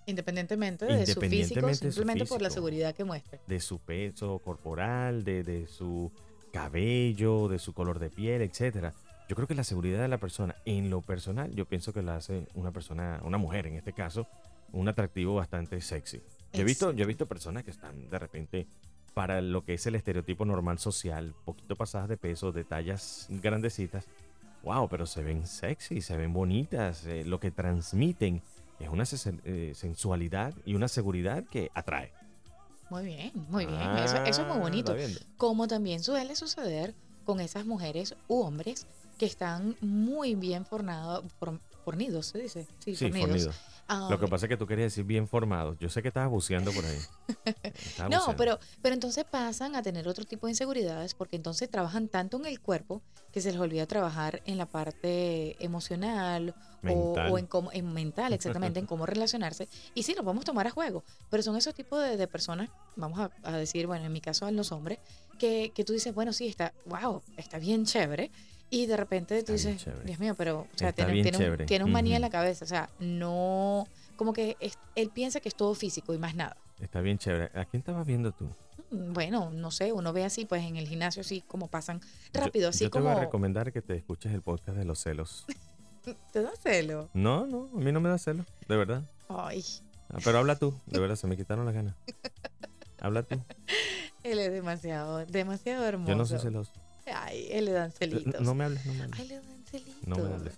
Independientemente 0.06 0.84
de 0.86 1.06
su 1.06 1.20
físico, 1.20 1.24
Independientemente 1.24 1.86
de 1.86 1.92
su 1.92 1.96
simplemente 1.96 2.24
por 2.26 2.40
la 2.40 2.48
físico. 2.48 2.54
seguridad 2.54 2.94
que 2.94 3.04
muestre. 3.04 3.40
de 3.46 3.60
su 3.60 3.78
peso 3.80 4.38
corporal, 4.38 5.24
de, 5.24 5.42
de 5.42 5.66
su 5.66 6.12
cabello, 6.56 7.48
de 7.48 7.58
su 7.58 7.74
color 7.74 7.98
de 7.98 8.08
piel, 8.08 8.40
etcétera. 8.40 8.94
Yo 9.28 9.36
creo 9.36 9.46
que 9.46 9.54
la 9.54 9.62
seguridad 9.62 10.00
de 10.00 10.08
la 10.08 10.16
persona, 10.16 10.56
en 10.64 10.88
lo 10.88 11.02
personal, 11.02 11.54
yo 11.54 11.66
pienso 11.66 11.92
que 11.92 12.00
la 12.00 12.16
hace 12.16 12.46
una 12.54 12.70
persona, 12.70 13.20
una 13.24 13.36
mujer 13.36 13.66
en 13.66 13.74
este 13.74 13.92
caso, 13.92 14.26
un 14.72 14.88
atractivo 14.88 15.34
bastante 15.34 15.78
sexy. 15.82 16.22
Yo 16.54 16.62
he 16.62 16.64
visto, 16.64 16.92
yo 16.92 17.04
he 17.04 17.06
visto 17.06 17.26
personas 17.26 17.62
que 17.62 17.70
están 17.70 18.08
de 18.08 18.18
repente 18.18 18.66
para 19.12 19.42
lo 19.42 19.64
que 19.64 19.74
es 19.74 19.86
el 19.86 19.96
estereotipo 19.96 20.46
normal 20.46 20.78
social, 20.78 21.34
poquito 21.44 21.76
pasadas 21.76 22.08
de 22.08 22.16
peso, 22.16 22.52
de 22.52 22.64
tallas 22.64 23.26
grandecitas. 23.28 24.06
Wow, 24.62 24.88
pero 24.88 25.04
se 25.04 25.22
ven 25.22 25.46
sexy, 25.46 26.00
se 26.00 26.16
ven 26.16 26.32
bonitas, 26.32 27.04
eh, 27.04 27.22
lo 27.26 27.38
que 27.38 27.50
transmiten 27.50 28.40
es 28.80 28.88
una 28.88 29.04
eh, 29.44 29.72
sensualidad 29.74 30.54
y 30.64 30.74
una 30.74 30.88
seguridad 30.88 31.44
que 31.44 31.70
atrae. 31.74 32.12
Muy 32.90 33.04
bien, 33.04 33.32
muy 33.48 33.66
bien. 33.66 33.80
Eso, 33.98 34.16
eso 34.24 34.42
es 34.42 34.48
muy 34.48 34.56
Ah, 34.56 34.60
bonito. 34.60 34.94
Como 35.36 35.66
también 35.66 36.02
suele 36.02 36.36
suceder 36.36 36.94
con 37.24 37.40
esas 37.40 37.66
mujeres 37.66 38.14
u 38.28 38.40
hombres 38.42 38.86
que 39.18 39.26
están 39.26 39.76
muy 39.80 40.34
bien 40.34 40.64
fornado- 40.64 41.24
for- 41.40 41.60
fornidos, 41.84 42.26
se 42.26 42.38
dice. 42.38 42.66
Sí, 42.78 42.94
Sí, 42.94 43.06
fornidos. 43.10 43.28
fornido. 43.28 43.52
Ah, 43.88 44.08
Lo 44.10 44.18
que 44.18 44.26
pasa 44.26 44.46
es 44.46 44.50
que 44.50 44.56
tú 44.56 44.66
querías 44.66 44.86
decir 44.86 45.04
bien 45.04 45.28
formados. 45.28 45.78
Yo 45.78 45.88
sé 45.88 46.02
que 46.02 46.08
estabas 46.08 46.28
buceando 46.30 46.72
por 46.72 46.84
ahí. 46.84 46.98
Estabas 47.74 48.10
no, 48.10 48.18
buceando. 48.18 48.36
pero, 48.36 48.58
pero 48.82 48.94
entonces 48.94 49.24
pasan 49.24 49.76
a 49.76 49.82
tener 49.82 50.08
otro 50.08 50.24
tipo 50.24 50.46
de 50.46 50.52
inseguridades 50.52 51.14
porque 51.14 51.36
entonces 51.36 51.70
trabajan 51.70 52.08
tanto 52.08 52.36
en 52.36 52.46
el 52.46 52.60
cuerpo 52.60 53.02
que 53.32 53.40
se 53.40 53.52
les 53.52 53.60
olvida 53.60 53.86
trabajar 53.86 54.42
en 54.44 54.58
la 54.58 54.66
parte 54.66 55.62
emocional 55.64 56.54
o, 56.88 57.38
en, 57.38 57.46
cómo, 57.46 57.70
en 57.72 57.92
mental, 57.92 58.32
exactamente, 58.32 58.80
en 58.80 58.86
cómo 58.86 59.06
relacionarse. 59.06 59.68
Y 59.94 60.02
sí, 60.02 60.14
lo 60.14 60.24
podemos 60.24 60.44
tomar 60.44 60.66
a 60.66 60.70
juego, 60.70 61.04
pero 61.30 61.42
son 61.42 61.56
esos 61.56 61.74
tipos 61.74 62.02
de, 62.02 62.16
de 62.16 62.26
personas, 62.26 62.70
vamos 62.96 63.18
a, 63.20 63.30
a 63.42 63.56
decir, 63.56 63.86
bueno, 63.86 64.04
en 64.06 64.12
mi 64.12 64.20
caso 64.20 64.46
a 64.46 64.50
los 64.50 64.72
hombres, 64.72 64.98
que, 65.38 65.70
que 65.74 65.84
tú 65.84 65.92
dices, 65.92 66.14
bueno, 66.14 66.32
sí, 66.32 66.48
está, 66.48 66.72
wow, 66.86 67.22
está 67.36 67.58
bien 67.58 67.84
chévere. 67.84 68.30
Y 68.70 68.86
de 68.86 68.96
repente 68.96 69.42
tú 69.44 69.52
dices. 69.52 69.86
Dios 70.04 70.18
mío, 70.18 70.34
pero, 70.36 70.60
o 70.60 70.78
sea, 70.78 70.92
tiene, 70.92 71.22
tiene 71.22 71.50
un, 71.50 71.66
tiene 71.66 71.84
un 71.84 71.92
manía 71.92 72.16
en 72.16 72.22
Ujú. 72.22 72.26
la 72.26 72.30
cabeza, 72.38 72.64
o 72.64 72.68
sea, 72.68 72.90
no, 72.98 73.86
como 74.16 74.32
que 74.32 74.56
es- 74.60 74.78
él 74.96 75.10
piensa 75.10 75.40
que 75.40 75.48
es 75.48 75.54
todo 75.54 75.74
físico 75.74 76.12
y 76.14 76.18
más 76.18 76.34
nada. 76.34 76.56
Está 76.80 77.00
bien 77.00 77.16
chévere. 77.18 77.50
¿A 77.58 77.64
quién 77.64 77.80
estabas 77.80 78.06
viendo 78.06 78.32
tú? 78.32 78.46
Mm, 78.90 79.12
Bueno, 79.12 79.50
no 79.50 79.70
sé, 79.70 79.92
uno 79.92 80.12
ve 80.12 80.24
así, 80.24 80.44
pues 80.46 80.62
en 80.64 80.76
el 80.76 80.86
gimnasio 80.88 81.20
así 81.20 81.42
como 81.42 81.68
pasan 81.68 82.00
Yo- 82.32 82.40
rápido, 82.40 82.68
así 82.70 82.84
yo 82.84 82.90
te 82.90 82.98
como... 82.98 83.04
voy 83.04 83.16
a 83.16 83.20
recomendar 83.20 83.72
que 83.72 83.82
te 83.82 83.94
escuches 83.96 84.32
el 84.32 84.42
podcast 84.42 84.76
de 84.76 84.84
los 84.84 84.98
celos. 85.00 85.44
¿Te 86.32 86.42
da 86.42 86.50
celo? 86.60 87.08
No, 87.14 87.46
no, 87.46 87.68
a 87.74 87.78
mí 87.78 87.92
no 87.92 88.00
me 88.00 88.08
da 88.08 88.18
celos, 88.18 88.46
de 88.68 88.76
verdad. 88.76 89.04
Ay, 89.28 89.64
Ah, 90.08 90.18
pero 90.24 90.38
habla 90.38 90.54
tú, 90.56 90.72
de 90.86 91.00
verdad, 91.00 91.16
se 91.16 91.26
me 91.26 91.36
quitaron 91.36 91.64
las 91.66 91.74
ganas. 91.74 91.96
Habla 93.00 93.22
tú. 93.24 93.40
él 94.22 94.38
es 94.38 94.52
demasiado, 94.52 95.24
demasiado 95.26 95.84
hermoso. 95.84 96.08
Yo 96.10 96.16
no 96.16 96.24
soy 96.26 96.38
celoso. 96.38 96.72
Ay, 97.26 97.48
él 97.50 97.64
le 97.66 97.72
dan 97.72 97.92
celitos. 97.92 98.40
No 98.40 98.54
me 98.54 98.64
hables, 98.64 98.84
no 98.86 98.94
me 98.94 99.02
hables. 99.04 99.20
Ay, 99.20 99.28
le 99.28 99.34
dan 99.36 99.64
celitos. 99.70 100.06
No 100.08 100.16
me 100.16 100.34
hables. 100.34 100.54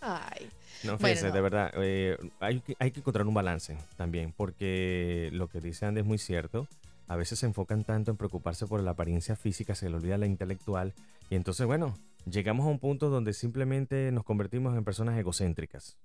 Ay, 0.00 0.48
No, 0.84 0.98
Bueno, 0.98 1.20
no. 1.22 1.32
de 1.32 1.40
verdad, 1.40 1.72
eh, 1.76 2.16
hay, 2.40 2.60
que, 2.60 2.76
hay 2.78 2.90
que 2.90 3.00
encontrar 3.00 3.26
un 3.26 3.34
balance 3.34 3.76
también, 3.96 4.32
porque 4.36 5.30
lo 5.32 5.48
que 5.48 5.60
dice 5.60 5.86
Andy 5.86 6.00
es 6.00 6.06
muy 6.06 6.18
cierto. 6.18 6.68
A 7.08 7.16
veces 7.16 7.38
se 7.38 7.46
enfocan 7.46 7.84
tanto 7.84 8.10
en 8.10 8.16
preocuparse 8.16 8.66
por 8.66 8.82
la 8.82 8.92
apariencia 8.92 9.36
física, 9.36 9.74
se 9.74 9.88
le 9.88 9.96
olvida 9.96 10.18
la 10.18 10.26
intelectual. 10.26 10.92
Y 11.30 11.36
entonces, 11.36 11.66
bueno, 11.66 11.96
llegamos 12.28 12.66
a 12.66 12.70
un 12.70 12.78
punto 12.78 13.10
donde 13.10 13.32
simplemente 13.32 14.10
nos 14.12 14.24
convertimos 14.24 14.76
en 14.76 14.84
personas 14.84 15.18
egocéntricas. 15.18 15.96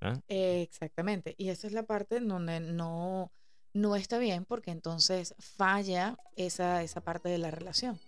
¿Ah? 0.00 0.20
exactamente. 0.28 1.34
Y 1.38 1.48
esa 1.48 1.66
es 1.66 1.72
la 1.72 1.84
parte 1.84 2.20
donde 2.20 2.60
no, 2.60 3.32
no 3.72 3.96
está 3.96 4.18
bien 4.18 4.44
porque 4.44 4.70
entonces 4.70 5.34
falla 5.38 6.18
esa, 6.36 6.82
esa 6.82 7.00
parte 7.00 7.30
de 7.30 7.38
la 7.38 7.50
relación. 7.50 7.98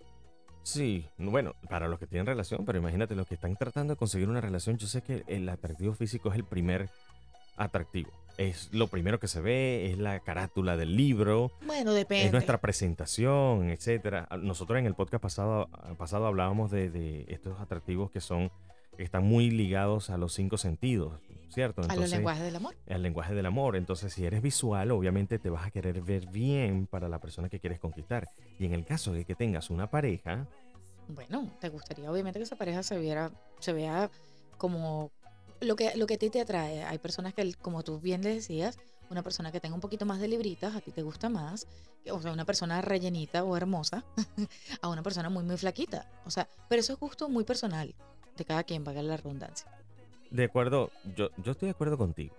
Sí, 0.66 1.06
bueno, 1.16 1.54
para 1.70 1.86
los 1.86 2.00
que 2.00 2.08
tienen 2.08 2.26
relación, 2.26 2.64
pero 2.64 2.78
imagínate, 2.78 3.14
los 3.14 3.28
que 3.28 3.36
están 3.36 3.54
tratando 3.54 3.94
de 3.94 3.98
conseguir 3.98 4.28
una 4.28 4.40
relación, 4.40 4.76
yo 4.78 4.88
sé 4.88 5.00
que 5.00 5.22
el 5.28 5.48
atractivo 5.48 5.94
físico 5.94 6.28
es 6.30 6.34
el 6.34 6.42
primer 6.42 6.88
atractivo. 7.56 8.10
Es 8.36 8.68
lo 8.72 8.88
primero 8.88 9.20
que 9.20 9.28
se 9.28 9.40
ve, 9.40 9.88
es 9.92 9.96
la 9.98 10.18
carátula 10.18 10.76
del 10.76 10.96
libro, 10.96 11.52
Bueno, 11.64 11.92
depende. 11.94 12.26
es 12.26 12.32
nuestra 12.32 12.58
presentación, 12.58 13.70
etcétera. 13.70 14.26
Nosotros 14.42 14.78
en 14.80 14.86
el 14.86 14.94
podcast 14.94 15.22
pasado, 15.22 15.68
pasado 15.96 16.26
hablábamos 16.26 16.72
de, 16.72 16.90
de 16.90 17.26
estos 17.28 17.60
atractivos 17.60 18.10
que 18.10 18.20
son 18.20 18.50
están 18.98 19.24
muy 19.24 19.50
ligados 19.50 20.10
a 20.10 20.16
los 20.16 20.32
cinco 20.32 20.58
sentidos, 20.58 21.20
¿cierto? 21.48 21.82
a 21.88 21.96
los 21.96 22.10
lenguajes 22.10 22.42
del 22.42 22.56
amor. 22.56 22.76
al 22.88 23.02
lenguaje 23.02 23.34
del 23.34 23.46
amor. 23.46 23.76
Entonces, 23.76 24.12
si 24.12 24.24
eres 24.24 24.42
visual, 24.42 24.90
obviamente 24.90 25.38
te 25.38 25.50
vas 25.50 25.66
a 25.66 25.70
querer 25.70 26.00
ver 26.00 26.26
bien 26.26 26.86
para 26.86 27.08
la 27.08 27.20
persona 27.20 27.48
que 27.48 27.60
quieres 27.60 27.78
conquistar. 27.78 28.28
Y 28.58 28.66
en 28.66 28.72
el 28.72 28.84
caso 28.84 29.12
de 29.12 29.24
que 29.24 29.34
tengas 29.34 29.70
una 29.70 29.90
pareja, 29.90 30.46
Bueno, 31.08 31.50
te 31.60 31.68
gustaría 31.68 32.10
obviamente 32.10 32.38
que 32.38 32.44
esa 32.44 32.56
pareja 32.56 32.82
se 32.82 32.98
viera, 32.98 33.30
se 33.60 33.72
vea 33.72 34.10
como 34.58 35.10
lo 35.60 35.76
que, 35.76 35.96
lo 35.96 36.06
que 36.06 36.14
a 36.14 36.18
ti 36.18 36.30
te 36.30 36.40
atrae. 36.40 36.82
Hay 36.84 36.98
personas 36.98 37.34
que, 37.34 37.54
como 37.54 37.82
tú 37.82 38.00
bien 38.00 38.22
le 38.22 38.34
decías, 38.34 38.78
una 39.08 39.22
persona 39.22 39.52
que 39.52 39.60
tenga 39.60 39.74
un 39.74 39.80
poquito 39.80 40.04
más 40.04 40.20
de 40.20 40.28
libritas, 40.28 40.74
a 40.74 40.80
ti 40.80 40.90
te 40.90 41.02
gusta 41.02 41.28
más. 41.28 41.66
O 42.10 42.20
sea, 42.20 42.32
una 42.32 42.44
persona 42.44 42.80
rellenita 42.82 43.44
o 43.44 43.56
hermosa 43.56 44.04
a 44.82 44.88
una 44.88 45.02
persona 45.02 45.28
muy, 45.28 45.44
muy 45.44 45.56
flaquita. 45.56 46.10
O 46.24 46.30
sea, 46.30 46.48
pero 46.68 46.80
eso 46.80 46.92
es 46.92 46.98
gusto 46.98 47.28
muy 47.28 47.44
personal 47.44 47.94
de 48.36 48.44
cada 48.44 48.64
quien, 48.64 48.84
valga 48.84 49.02
la 49.02 49.16
redundancia. 49.16 49.70
de 50.30 50.44
acuerdo, 50.44 50.90
yo, 51.16 51.30
yo 51.42 51.52
estoy 51.52 51.66
de 51.66 51.72
acuerdo 51.72 51.96
contigo, 51.96 52.34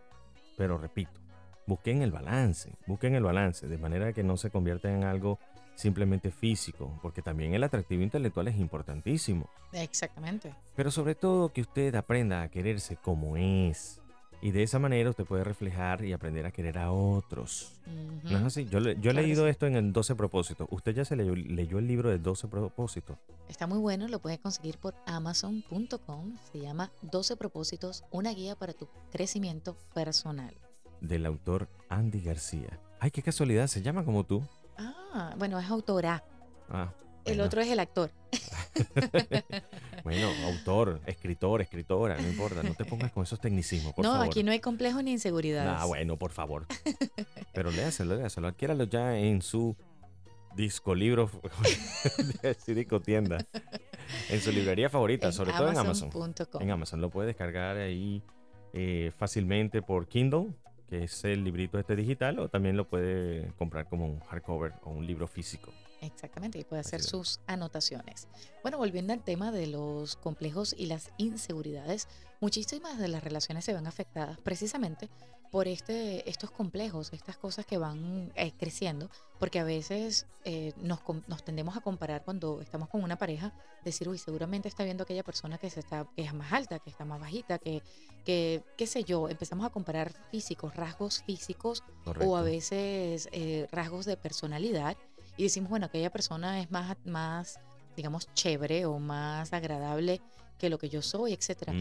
pero 0.58 0.77
repito, 0.77 1.20
busquen 1.66 2.01
el 2.01 2.12
balance, 2.12 2.74
busquen 2.88 3.16
el 3.16 3.24
balance, 3.24 3.68
de 3.68 3.77
manera 3.77 4.13
que 4.13 4.24
no 4.24 4.38
se 4.38 4.50
convierta 4.50 4.92
en 4.92 5.04
algo 5.04 5.39
simplemente 5.75 6.32
físico, 6.32 6.98
porque 7.01 7.22
también 7.22 7.54
el 7.54 7.63
atractivo 7.63 8.01
intelectual 8.01 8.48
es 8.48 8.58
importantísimo. 8.58 9.50
Exactamente. 9.74 10.56
Pero 10.75 10.89
sobre 10.89 11.13
todo 11.13 11.50
que 11.50 11.62
usted 11.62 11.94
aprenda 11.96 12.42
a 12.42 12.50
quererse 12.50 12.96
como 12.98 13.38
es. 13.38 14.01
Y 14.41 14.51
de 14.51 14.62
esa 14.63 14.77
manera 14.77 15.10
usted 15.10 15.25
puede 15.25 15.44
reflejar 15.44 16.06
y 16.06 16.13
aprender 16.13 16.46
a 16.46 16.51
querer 16.51 16.77
a 16.77 16.91
otros. 16.91 17.74
¿No 18.24 18.38
es 18.38 18.44
así? 18.44 18.65
Yo, 18.65 18.79
le- 18.79 18.94
yo 18.96 19.10
he 19.10 19.13
Claro 19.13 19.22
leído 19.22 19.44
sí. 19.46 19.50
esto 19.50 19.65
en 19.65 19.75
el 19.75 19.91
12 19.94 20.15
propósitos. 20.15 20.67
¿Usted 20.70 20.94
ya 20.94 21.06
se 21.06 21.15
leyó, 21.15 21.36
leyó 21.36 21.79
el 21.79 21.88
libro 21.88 22.10
de 22.10 22.20
12 22.20 22.48
propósitos? 22.48 23.17
Está 23.50 23.65
muy 23.65 23.79
bueno, 23.79 24.08
lo 24.08 24.20
puedes 24.20 24.38
conseguir 24.39 24.77
por 24.77 24.94
amazon.com. 25.08 26.38
Se 26.51 26.60
llama 26.60 26.91
12 27.01 27.36
propósitos, 27.38 28.03
una 28.12 28.32
guía 28.34 28.56
para 28.56 28.74
tu 28.74 28.88
crecimiento 29.12 29.75
personal. 29.94 30.53
Del 31.01 31.25
autor 31.25 31.67
Andy 31.89 32.22
García. 32.22 32.79
Ay, 33.00 33.12
qué 33.12 33.22
casualidad, 33.24 33.67
se 33.67 33.82
llama 33.82 34.03
como 34.06 34.24
tú. 34.24 34.44
Ah, 34.77 35.34
bueno, 35.38 35.58
es 35.60 35.67
autora. 35.70 36.24
Ah, 36.70 36.94
El 37.27 37.41
otro 37.41 37.62
es 37.62 37.69
el 37.69 37.79
actor. 37.79 38.12
Bueno, 40.03 40.29
autor, 40.46 41.01
escritor, 41.05 41.62
escritora, 41.62 42.15
no 42.15 42.29
importa, 42.29 42.63
no 42.63 42.74
te 42.75 42.86
pongas 42.86 43.12
con 43.12 43.24
esos 43.24 43.41
tecnicismos, 43.41 43.93
por 43.93 44.05
no, 44.05 44.13
favor. 44.13 44.27
aquí 44.27 44.41
no 44.41 44.53
hay 44.53 44.62
complejos 44.62 45.03
ni 45.03 45.12
inseguridades. 45.12 45.74
Ah, 45.75 45.86
bueno, 45.86 46.15
por 46.15 46.31
favor. 46.31 46.65
Pero 47.53 47.72
léaselo, 47.72 48.15
léaselo. 48.15 48.48
Adquiéralo 48.48 48.86
ya 48.86 49.17
en 49.17 49.41
su 49.41 49.75
disco 50.55 50.96
libro, 50.96 51.29
disco 52.67 53.01
tienda. 53.01 53.46
En 54.29 54.39
su 54.39 54.51
librería 54.53 54.89
favorita, 54.89 55.27
En 55.27 55.34
sobre 55.34 55.51
todo 55.51 55.69
en 55.69 55.77
Amazon. 55.77 56.10
Amazon.com. 56.13 56.62
En 56.62 56.72
Amazon 56.72 57.01
lo 57.01 57.10
puedes 57.10 57.27
descargar 57.27 57.75
ahí 57.75 58.24
eh, 58.72 59.12
fácilmente 59.17 59.81
por 59.81 60.07
Kindle, 60.07 60.53
que 60.89 61.03
es 61.03 61.25
el 61.25 61.43
librito 61.43 61.79
este 61.79 61.98
digital, 61.98 62.39
o 62.39 62.48
también 62.48 62.77
lo 62.77 62.88
puede 62.88 63.51
comprar 63.57 63.89
como 63.89 64.05
un 64.05 64.19
hardcover 64.22 64.72
o 64.84 64.91
un 64.91 65.05
libro 65.05 65.27
físico. 65.27 65.74
Exactamente, 66.01 66.60
y 66.60 66.63
puede 66.63 66.82
hacer 66.82 67.01
sus 67.01 67.39
anotaciones. 67.48 68.27
Bueno, 68.62 68.77
volviendo 68.77 69.13
al 69.13 69.24
tema 69.24 69.51
de 69.51 69.68
los 69.68 70.16
complejos 70.16 70.75
y 70.77 70.86
las 70.86 71.12
inseguridades, 71.18 72.08
muchísimas 72.39 72.98
de 73.00 73.08
las 73.08 73.24
relaciones 73.24 73.66
se 73.66 73.74
ven 73.74 73.88
afectadas 73.88 74.38
precisamente 74.39 75.10
por 75.51 75.68
este, 75.68 76.30
estos 76.30 76.51
complejos, 76.51 77.13
estas 77.13 77.38
cosas 77.38 77.66
que 77.66 77.77
van 77.77 78.32
eh, 78.36 78.51
creciendo, 78.58 79.10
porque 79.39 79.60
a 79.60 79.63
veces 79.63 80.25
eh, 80.44 80.74
nos, 80.77 81.00
nos 81.27 81.44
tendemos 81.44 81.77
a 81.77 81.82
comparar 81.82 82.24
cuando 82.24 82.62
estamos 82.62 82.89
con 82.89 83.04
una 83.04 83.18
pareja, 83.18 83.54
decir, 83.84 84.10
uy, 84.10 84.18
seguramente 84.18 84.68
está 84.68 84.84
viendo 84.84 85.04
aquella 85.04 85.24
persona 85.24 85.58
que, 85.58 85.70
se 85.70 85.80
está, 85.80 86.08
que 86.16 86.24
es 86.24 86.34
más 86.34 86.51
alta, 86.51 86.80
que 86.80 86.89
está 86.89 87.06
más 87.06 87.20
bajita, 87.20 87.60
que, 87.60 87.82
que, 88.25 88.63
qué 88.77 88.88
sé 88.88 89.04
yo, 89.04 89.30
empezamos 89.30 89.66
a 89.66 89.70
comparar 89.70 90.12
físicos, 90.32 90.75
rasgos 90.75 91.24
físicos 91.24 91.84
Correcto. 92.04 92.30
o 92.30 92.36
a 92.36 92.42
veces 92.42 93.30
eh, 93.32 93.68
rasgos 93.72 94.06
de 94.06 94.18
personalidad 94.18 94.98
y 95.38 95.44
decimos, 95.44 95.70
bueno, 95.70 95.86
aquella 95.86 96.10
persona 96.12 96.60
es 96.62 96.72
más, 96.72 96.98
más, 97.06 97.60
digamos, 97.96 98.27
chévere 98.34 98.86
o 98.86 99.00
más 99.00 99.53
agradable 99.53 100.22
que 100.58 100.70
lo 100.70 100.79
que 100.79 100.89
yo 100.89 101.01
soy, 101.03 101.34
etcétera. 101.34 101.74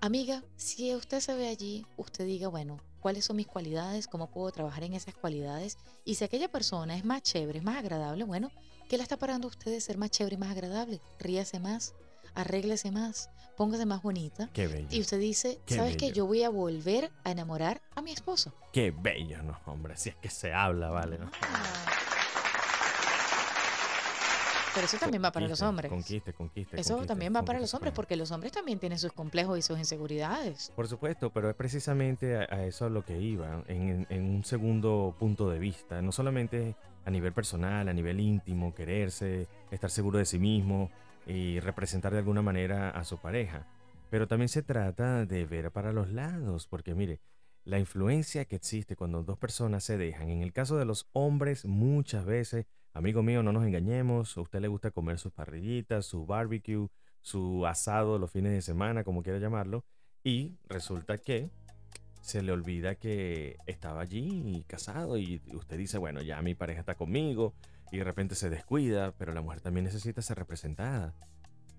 Amiga, 0.00 0.42
si 0.56 0.94
usted 0.94 1.20
se 1.20 1.34
ve 1.34 1.48
allí, 1.48 1.86
usted 1.98 2.24
diga, 2.24 2.48
bueno, 2.48 2.80
¿cuáles 3.00 3.26
son 3.26 3.36
mis 3.36 3.46
cualidades? 3.46 4.06
¿Cómo 4.06 4.30
puedo 4.30 4.50
trabajar 4.50 4.82
en 4.84 4.94
esas 4.94 5.14
cualidades? 5.14 5.76
Y 6.06 6.14
si 6.14 6.24
aquella 6.24 6.48
persona 6.48 6.96
es 6.96 7.04
más 7.04 7.22
chévere, 7.22 7.58
es 7.58 7.64
más 7.64 7.76
agradable, 7.76 8.24
bueno, 8.24 8.50
¿qué 8.88 8.96
la 8.96 9.02
está 9.02 9.18
parando 9.18 9.46
a 9.46 9.50
usted 9.50 9.70
de 9.70 9.80
ser 9.82 9.98
más 9.98 10.10
chévere 10.10 10.36
y 10.36 10.38
más 10.38 10.50
agradable? 10.52 11.02
Ríase 11.18 11.60
más, 11.60 11.94
arréglese 12.34 12.90
más, 12.90 13.28
póngase 13.58 13.84
más 13.84 14.00
bonita. 14.02 14.48
Qué 14.54 14.68
bello. 14.68 14.88
Y 14.90 15.00
usted 15.02 15.20
dice, 15.20 15.60
Qué 15.66 15.74
¿sabes 15.76 15.96
qué? 15.98 16.06
bello. 16.06 16.14
Yo 16.16 16.26
voy 16.26 16.44
a 16.44 16.48
volver 16.48 17.12
a 17.24 17.30
enamorar 17.30 17.82
a 17.94 18.00
mi 18.00 18.12
esposo. 18.12 18.54
Qué 18.72 18.90
bello, 18.90 19.42
no, 19.42 19.60
hombre, 19.66 19.98
si 19.98 20.08
es 20.08 20.16
que 20.16 20.30
se 20.30 20.54
habla, 20.54 20.88
vale. 20.88 21.18
¿no? 21.18 21.30
Pero 24.74 24.86
eso 24.86 24.98
también 24.98 25.22
va 25.22 25.30
para 25.32 25.46
los 25.48 25.62
hombres. 25.62 25.88
Conquiste, 25.90 26.32
conquiste. 26.32 26.80
Eso 26.80 26.94
conquiste, 26.94 27.06
también 27.06 27.32
va 27.32 27.42
para 27.42 27.58
conquiste 27.58 27.60
los 27.62 27.70
su 27.70 27.76
hombres, 27.76 27.92
porque 27.94 28.16
los 28.16 28.30
hombres 28.32 28.52
también 28.52 28.78
tienen 28.78 28.98
sus 28.98 29.12
complejos 29.12 29.58
y 29.58 29.62
sus 29.62 29.78
inseguridades. 29.78 30.72
Por 30.74 30.88
supuesto, 30.88 31.30
pero 31.30 31.48
es 31.48 31.54
precisamente 31.56 32.36
a, 32.36 32.40
a 32.50 32.64
eso 32.64 32.84
a 32.86 32.90
lo 32.90 33.04
que 33.04 33.20
iba, 33.20 33.62
en, 33.68 33.88
en- 33.88 34.06
en 34.10 34.24
un 34.24 34.44
segundo 34.44 35.14
punto 35.18 35.48
de 35.50 35.58
vista, 35.58 36.02
no 36.02 36.10
solamente 36.12 36.74
a 37.04 37.10
nivel 37.10 37.32
personal, 37.32 37.88
a 37.88 37.92
nivel 37.92 38.18
íntimo, 38.20 38.74
quererse, 38.74 39.46
estar 39.70 39.90
seguro 39.90 40.18
de 40.18 40.24
sí 40.24 40.38
mismo 40.38 40.90
y 41.26 41.60
representar 41.60 42.12
de 42.12 42.18
alguna 42.18 42.42
manera 42.42 42.90
a 42.90 43.04
su 43.04 43.18
pareja, 43.18 43.66
pero 44.10 44.26
también 44.26 44.48
se 44.48 44.62
trata 44.62 45.24
de 45.26 45.46
ver 45.46 45.70
para 45.70 45.92
los 45.92 46.10
lados, 46.10 46.66
porque 46.66 46.94
mire, 46.94 47.20
la 47.64 47.78
influencia 47.78 48.44
que 48.44 48.56
existe 48.56 48.96
cuando 48.96 49.22
dos 49.22 49.38
personas 49.38 49.84
se 49.84 49.96
dejan, 49.96 50.28
en 50.30 50.42
el 50.42 50.52
caso 50.52 50.76
de 50.76 50.84
los 50.84 51.08
hombres 51.12 51.64
muchas 51.64 52.24
veces, 52.24 52.66
amigo 52.94 53.22
mío, 53.22 53.42
no 53.42 53.52
nos 53.52 53.66
engañemos, 53.66 54.36
a 54.36 54.40
usted 54.40 54.60
le 54.60 54.68
gusta 54.68 54.90
comer 54.90 55.18
sus 55.18 55.32
parrillitas, 55.32 56.06
su 56.06 56.24
barbecue, 56.24 56.88
su 57.20 57.66
asado 57.66 58.18
los 58.18 58.30
fines 58.30 58.52
de 58.52 58.62
semana, 58.62 59.04
como 59.04 59.22
quiera 59.22 59.38
llamarlo, 59.38 59.84
y 60.22 60.56
resulta 60.68 61.18
que 61.18 61.50
se 62.22 62.42
le 62.42 62.52
olvida 62.52 62.94
que 62.94 63.58
estaba 63.66 64.00
allí 64.00 64.64
casado 64.66 65.18
y 65.18 65.42
usted 65.52 65.76
dice, 65.76 65.98
bueno, 65.98 66.22
ya 66.22 66.40
mi 66.40 66.54
pareja 66.54 66.80
está 66.80 66.94
conmigo 66.94 67.52
y 67.92 67.98
de 67.98 68.04
repente 68.04 68.34
se 68.34 68.48
descuida, 68.48 69.12
pero 69.18 69.34
la 69.34 69.42
mujer 69.42 69.60
también 69.60 69.84
necesita 69.84 70.22
ser 70.22 70.38
representada. 70.38 71.14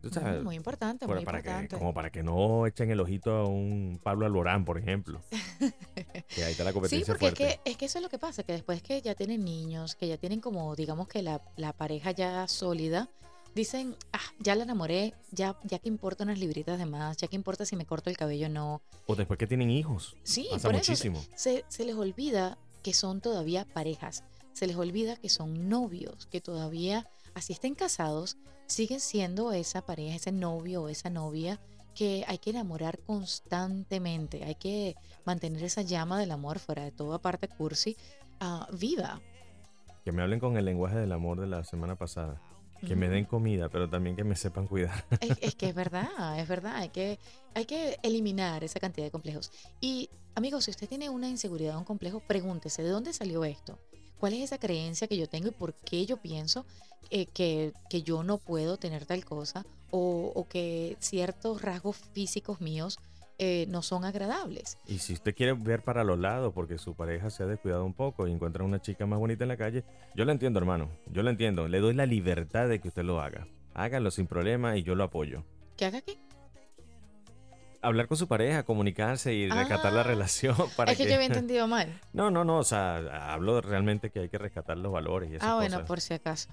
Tú 0.10 0.20
sabes, 0.20 0.44
muy 0.44 0.56
importante, 0.56 1.08
muy 1.08 1.26
para 1.26 1.42
que, 1.42 1.50
importante. 1.50 1.78
como 1.78 1.94
para 1.94 2.10
que 2.12 2.24
no 2.24 2.66
echen 2.68 2.92
el 2.92 3.00
ojito 3.00 3.32
a 3.36 3.46
un 3.48 4.00
Pablo 4.04 4.26
Alborán, 4.26 4.66
por 4.66 4.78
ejemplo. 4.78 5.22
que 6.30 6.44
ahí 6.44 6.52
está 6.52 6.64
la 6.64 6.70
Sí, 6.70 6.74
competencia 6.74 7.14
porque 7.14 7.26
es 7.28 7.34
fuerte. 7.36 7.60
que, 7.64 7.72
es 7.72 7.78
que 7.78 7.86
eso 7.86 7.98
es 8.00 8.04
lo 8.04 8.10
que 8.10 8.20
pasa, 8.20 8.44
que 8.44 8.54
después 8.54 8.82
que 8.82 9.02
ya 9.02 9.16
tienen 9.16 9.44
niños, 9.44 9.96
que 9.96 10.08
ya 10.08 10.18
tienen 10.18 10.42
como, 10.42 10.76
digamos 10.76 11.08
que 11.08 11.22
la, 11.22 11.42
la 11.58 11.74
pareja 11.74 12.12
ya 12.12 12.48
sólida, 12.48 13.10
dicen, 13.56 13.96
ah, 14.14 14.20
ya 14.40 14.54
la 14.56 14.64
enamoré, 14.64 15.14
ya, 15.32 15.58
ya 15.64 15.80
que 15.80 15.88
importa 15.88 16.24
unas 16.24 16.38
libritas 16.40 16.78
de 16.78 16.86
más, 16.86 17.18
ya 17.18 17.28
que 17.28 17.36
importa 17.36 17.66
si 17.66 17.76
me 17.76 17.86
corto 17.86 18.10
el 18.10 18.18
cabello 18.18 18.48
o 18.48 18.50
no. 18.50 18.82
O 19.08 19.16
después 19.16 19.38
que 19.40 19.48
tienen 19.48 19.70
hijos. 19.72 20.16
Sí, 20.24 20.48
Pasa 20.52 20.68
por 20.68 20.76
eso 20.76 20.92
muchísimo. 20.92 21.24
se, 21.36 21.64
se 21.70 21.86
les 21.86 21.96
olvida 21.96 22.58
que 22.84 22.94
son 22.94 23.22
todavía 23.22 23.66
parejas, 23.66 24.24
se 24.54 24.68
les 24.68 24.76
olvida 24.76 25.16
que 25.16 25.30
son 25.30 25.70
novios, 25.70 26.28
que 26.28 26.42
todavía, 26.42 27.08
así 27.34 27.54
estén 27.54 27.76
casados, 27.76 28.38
siguen 28.68 29.00
siendo 29.00 29.52
esa 29.52 29.86
pareja, 29.86 30.16
ese 30.16 30.32
novio 30.32 30.84
o 30.84 30.90
esa 30.90 31.10
novia 31.10 31.60
que 31.96 32.26
hay 32.28 32.38
que 32.38 32.50
enamorar 32.52 33.00
constantemente, 33.00 34.44
hay 34.44 34.56
que 34.56 34.96
mantener 35.24 35.64
esa 35.64 35.82
llama 35.82 36.20
del 36.20 36.32
amor 36.32 36.60
fuera 36.60 36.84
de 36.84 36.92
toda 36.92 37.20
parte 37.20 37.48
cursi, 37.48 37.96
ah, 38.42 38.68
viva. 38.74 39.22
Que 40.04 40.12
me 40.12 40.22
hablen 40.22 40.40
con 40.40 40.58
el 40.58 40.66
lenguaje 40.66 40.98
del 40.98 41.14
amor 41.14 41.40
de 41.40 41.48
la 41.48 41.64
semana 41.64 41.96
pasada. 41.96 42.42
Que 42.86 42.96
me 42.96 43.10
den 43.10 43.26
comida, 43.26 43.68
pero 43.70 43.90
también 43.90 44.16
que 44.16 44.24
me 44.24 44.36
sepan 44.36 44.68
cuidar. 44.68 45.06
Es, 45.22 45.38
es 45.42 45.56
que 45.56 45.70
es 45.70 45.74
verdad, 45.74 46.40
es 46.40 46.48
verdad, 46.48 46.76
hay 46.76 46.90
que, 46.90 47.18
hay 47.56 47.66
que 47.66 47.98
eliminar 48.04 48.64
esa 48.64 48.80
cantidad 48.80 49.08
de 49.08 49.12
complejos. 49.12 49.52
Y 49.82 50.10
amigos, 50.36 50.66
si 50.66 50.72
usted 50.72 50.88
tiene 50.88 51.10
una 51.10 51.28
inseguridad 51.28 51.78
o 51.78 51.80
un 51.80 51.86
complejo, 51.86 52.20
pregúntese, 52.20 52.84
¿de 52.84 52.90
dónde 52.90 53.12
salió 53.14 53.44
esto? 53.44 53.80
¿Cuál 54.20 54.34
es 54.34 54.42
esa 54.42 54.58
creencia 54.58 55.08
que 55.08 55.18
yo 55.18 55.28
tengo 55.28 55.48
y 55.50 55.52
por 55.52 55.74
qué 55.74 56.06
yo 56.06 56.18
pienso 56.18 56.66
eh, 57.10 57.26
que, 57.28 57.74
que 57.90 58.02
yo 58.02 58.24
no 58.24 58.38
puedo 58.38 58.78
tener 58.78 59.06
tal 59.06 59.26
cosa? 59.26 59.66
O, 59.92 60.32
o 60.36 60.48
que 60.48 60.98
ciertos 61.00 61.62
rasgos 61.62 61.98
físicos 62.14 62.60
míos 62.62 62.98
eh, 63.38 63.66
no 63.68 63.82
son 63.82 64.06
agradables. 64.06 64.78
Y 64.88 65.00
si 65.00 65.14
usted 65.14 65.36
quiere 65.36 65.54
ver 65.54 65.84
para 65.84 66.06
los 66.06 66.18
lados 66.18 66.54
porque 66.54 66.78
su 66.78 66.96
pareja 66.96 67.30
se 67.30 67.44
ha 67.44 67.46
descuidado 67.46 67.84
un 67.84 67.94
poco 67.94 68.28
y 68.28 68.32
encuentra 68.32 68.64
una 68.64 68.82
chica 68.82 69.06
más 69.06 69.20
bonita 69.20 69.44
en 69.44 69.50
la 69.50 69.58
calle, 69.58 69.84
yo 70.16 70.24
lo 70.24 70.32
entiendo, 70.32 70.60
hermano. 70.60 70.90
Yo 71.12 71.22
lo 71.22 71.30
entiendo. 71.30 71.68
Le 71.68 71.80
doy 71.80 71.94
la 71.94 72.06
libertad 72.06 72.70
de 72.70 72.80
que 72.80 72.88
usted 72.88 73.04
lo 73.04 73.20
haga. 73.20 73.48
Hágalo 73.74 74.10
sin 74.10 74.26
problema 74.26 74.78
y 74.78 74.84
yo 74.84 74.96
lo 74.96 75.04
apoyo. 75.04 75.44
¿Qué 75.76 75.84
haga 75.84 75.98
aquí? 75.98 76.18
Hablar 77.86 78.08
con 78.08 78.18
su 78.18 78.28
pareja, 78.28 78.64
comunicarse 78.64 79.34
y 79.34 79.48
rescatar 79.50 79.94
la 79.94 80.00
Ah, 80.02 80.04
relación 80.04 80.56
para 80.76 80.92
es 80.92 80.98
que, 80.98 81.06
yo 81.08 81.14
había 81.16 81.28
entendido 81.28 81.68
mal. 81.68 81.88
No, 82.14 82.32
no, 82.32 82.44
no. 82.44 82.58
O 82.58 82.64
sea, 82.64 82.98
hablo 83.34 83.62
realmente 83.62 84.10
que 84.10 84.20
hay 84.22 84.30
que 84.30 84.38
rescatar 84.40 84.78
los 84.78 84.92
valores 84.92 85.30
y 85.32 85.36
esas 85.36 85.48
Ah, 85.50 85.56
bueno, 85.56 85.76
cosas. 85.76 85.88
por 85.88 86.02
si 86.02 86.14
acaso. 86.16 86.50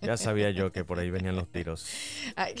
Ya 0.00 0.16
sabía 0.16 0.50
yo 0.50 0.70
que 0.70 0.84
por 0.84 0.98
ahí 0.98 1.10
venían 1.10 1.34
los 1.34 1.50
tiros. 1.50 1.86
Ay, 2.36 2.54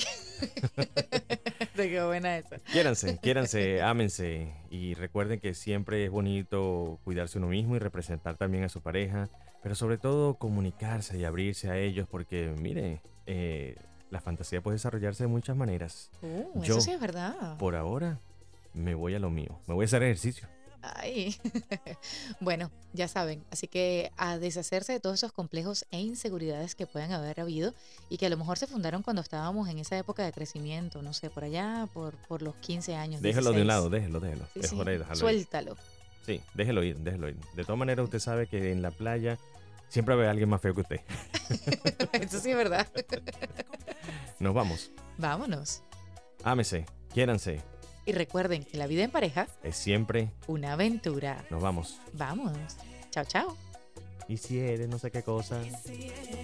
Te 1.76 1.88
quedó 1.88 2.08
buena 2.08 2.38
esa. 2.38 2.56
Quiéranse, 2.72 3.18
quiéranse, 3.18 3.82
ámense 3.82 4.52
y 4.70 4.94
recuerden 4.94 5.38
que 5.40 5.54
siempre 5.54 6.04
es 6.04 6.10
bonito 6.10 6.98
cuidarse 7.04 7.38
uno 7.38 7.48
mismo 7.48 7.76
y 7.76 7.78
representar 7.78 8.36
también 8.36 8.64
a 8.64 8.68
su 8.68 8.80
pareja, 8.82 9.28
pero 9.62 9.74
sobre 9.74 9.98
todo 9.98 10.34
comunicarse 10.34 11.18
y 11.18 11.24
abrirse 11.24 11.70
a 11.70 11.78
ellos 11.78 12.08
porque, 12.10 12.52
mire, 12.58 13.02
eh, 13.26 13.76
la 14.14 14.20
fantasía 14.20 14.62
puede 14.62 14.76
desarrollarse 14.76 15.24
de 15.24 15.28
muchas 15.28 15.56
maneras. 15.56 16.08
Uh, 16.22 16.62
Yo- 16.62 16.74
eso 16.78 16.80
sí 16.80 16.92
es 16.92 17.00
verdad. 17.00 17.58
Por 17.58 17.74
ahora 17.76 18.18
me 18.72 18.94
voy 18.94 19.14
a 19.14 19.18
lo 19.18 19.28
mío, 19.28 19.58
me 19.66 19.74
voy 19.74 19.84
a 19.84 19.86
hacer 19.86 20.02
ejercicio. 20.02 20.48
Ay. 20.82 21.34
bueno, 22.40 22.70
ya 22.92 23.08
saben, 23.08 23.42
así 23.50 23.66
que 23.68 24.12
a 24.18 24.38
deshacerse 24.38 24.92
de 24.92 25.00
todos 25.00 25.14
esos 25.16 25.32
complejos 25.32 25.86
e 25.90 25.98
inseguridades 26.00 26.74
que 26.74 26.86
puedan 26.86 27.10
haber 27.12 27.40
habido 27.40 27.74
y 28.10 28.18
que 28.18 28.26
a 28.26 28.28
lo 28.28 28.36
mejor 28.36 28.58
se 28.58 28.66
fundaron 28.66 29.02
cuando 29.02 29.22
estábamos 29.22 29.68
en 29.68 29.78
esa 29.78 29.96
época 29.96 30.24
de 30.24 30.32
crecimiento, 30.32 31.00
no 31.02 31.12
sé, 31.14 31.30
por 31.30 31.42
allá, 31.44 31.88
por, 31.94 32.14
por 32.28 32.42
los 32.42 32.54
15 32.56 32.94
años. 32.96 33.22
Déjelo 33.22 33.52
de 33.52 33.62
un 33.62 33.66
16. 33.66 33.66
lado, 33.66 33.90
déjelo, 33.90 34.20
déjelo. 34.20 34.44
Sí, 34.54 34.60
sí, 34.62 34.76
dejarlo 34.76 34.92
ir. 34.92 35.16
Suéltalo. 35.16 35.76
Sí, 36.26 36.40
déjelo 36.54 36.82
ir, 36.84 36.98
déjelo 36.98 37.28
ir. 37.30 37.36
De 37.54 37.64
todas 37.64 37.78
maneras, 37.78 38.04
usted 38.04 38.18
sabe 38.18 38.46
que 38.46 38.70
en 38.70 38.82
la 38.82 38.90
playa 38.90 39.38
siempre 39.88 40.14
ve 40.16 40.26
a 40.26 40.30
alguien 40.30 40.48
más 40.48 40.60
feo 40.60 40.74
que 40.74 40.80
usted. 40.82 41.00
Eso 42.12 42.40
sí 42.40 42.50
es 42.50 42.56
verdad. 42.56 42.86
Nos 44.38 44.54
vamos. 44.54 44.90
Vámonos. 45.18 45.82
Ámese, 46.42 46.86
quiéranse. 47.12 47.60
Y 48.06 48.12
recuerden 48.12 48.64
que 48.64 48.76
la 48.76 48.86
vida 48.86 49.02
en 49.02 49.10
pareja, 49.10 49.46
Es 49.62 49.76
siempre. 49.76 50.30
una 50.46 50.72
aventura. 50.74 51.44
Nos 51.50 51.62
vamos. 51.62 51.98
Vamos. 52.12 52.52
Chao, 53.10 53.24
chao. 53.24 53.56
Y 54.28 54.36
si 54.38 54.58
eres 54.58 54.88
no 54.88 54.98
sé 54.98 55.10
qué 55.10 55.22
cosa. 55.22 55.62
Si 55.84 56.08
eres 56.08 56.43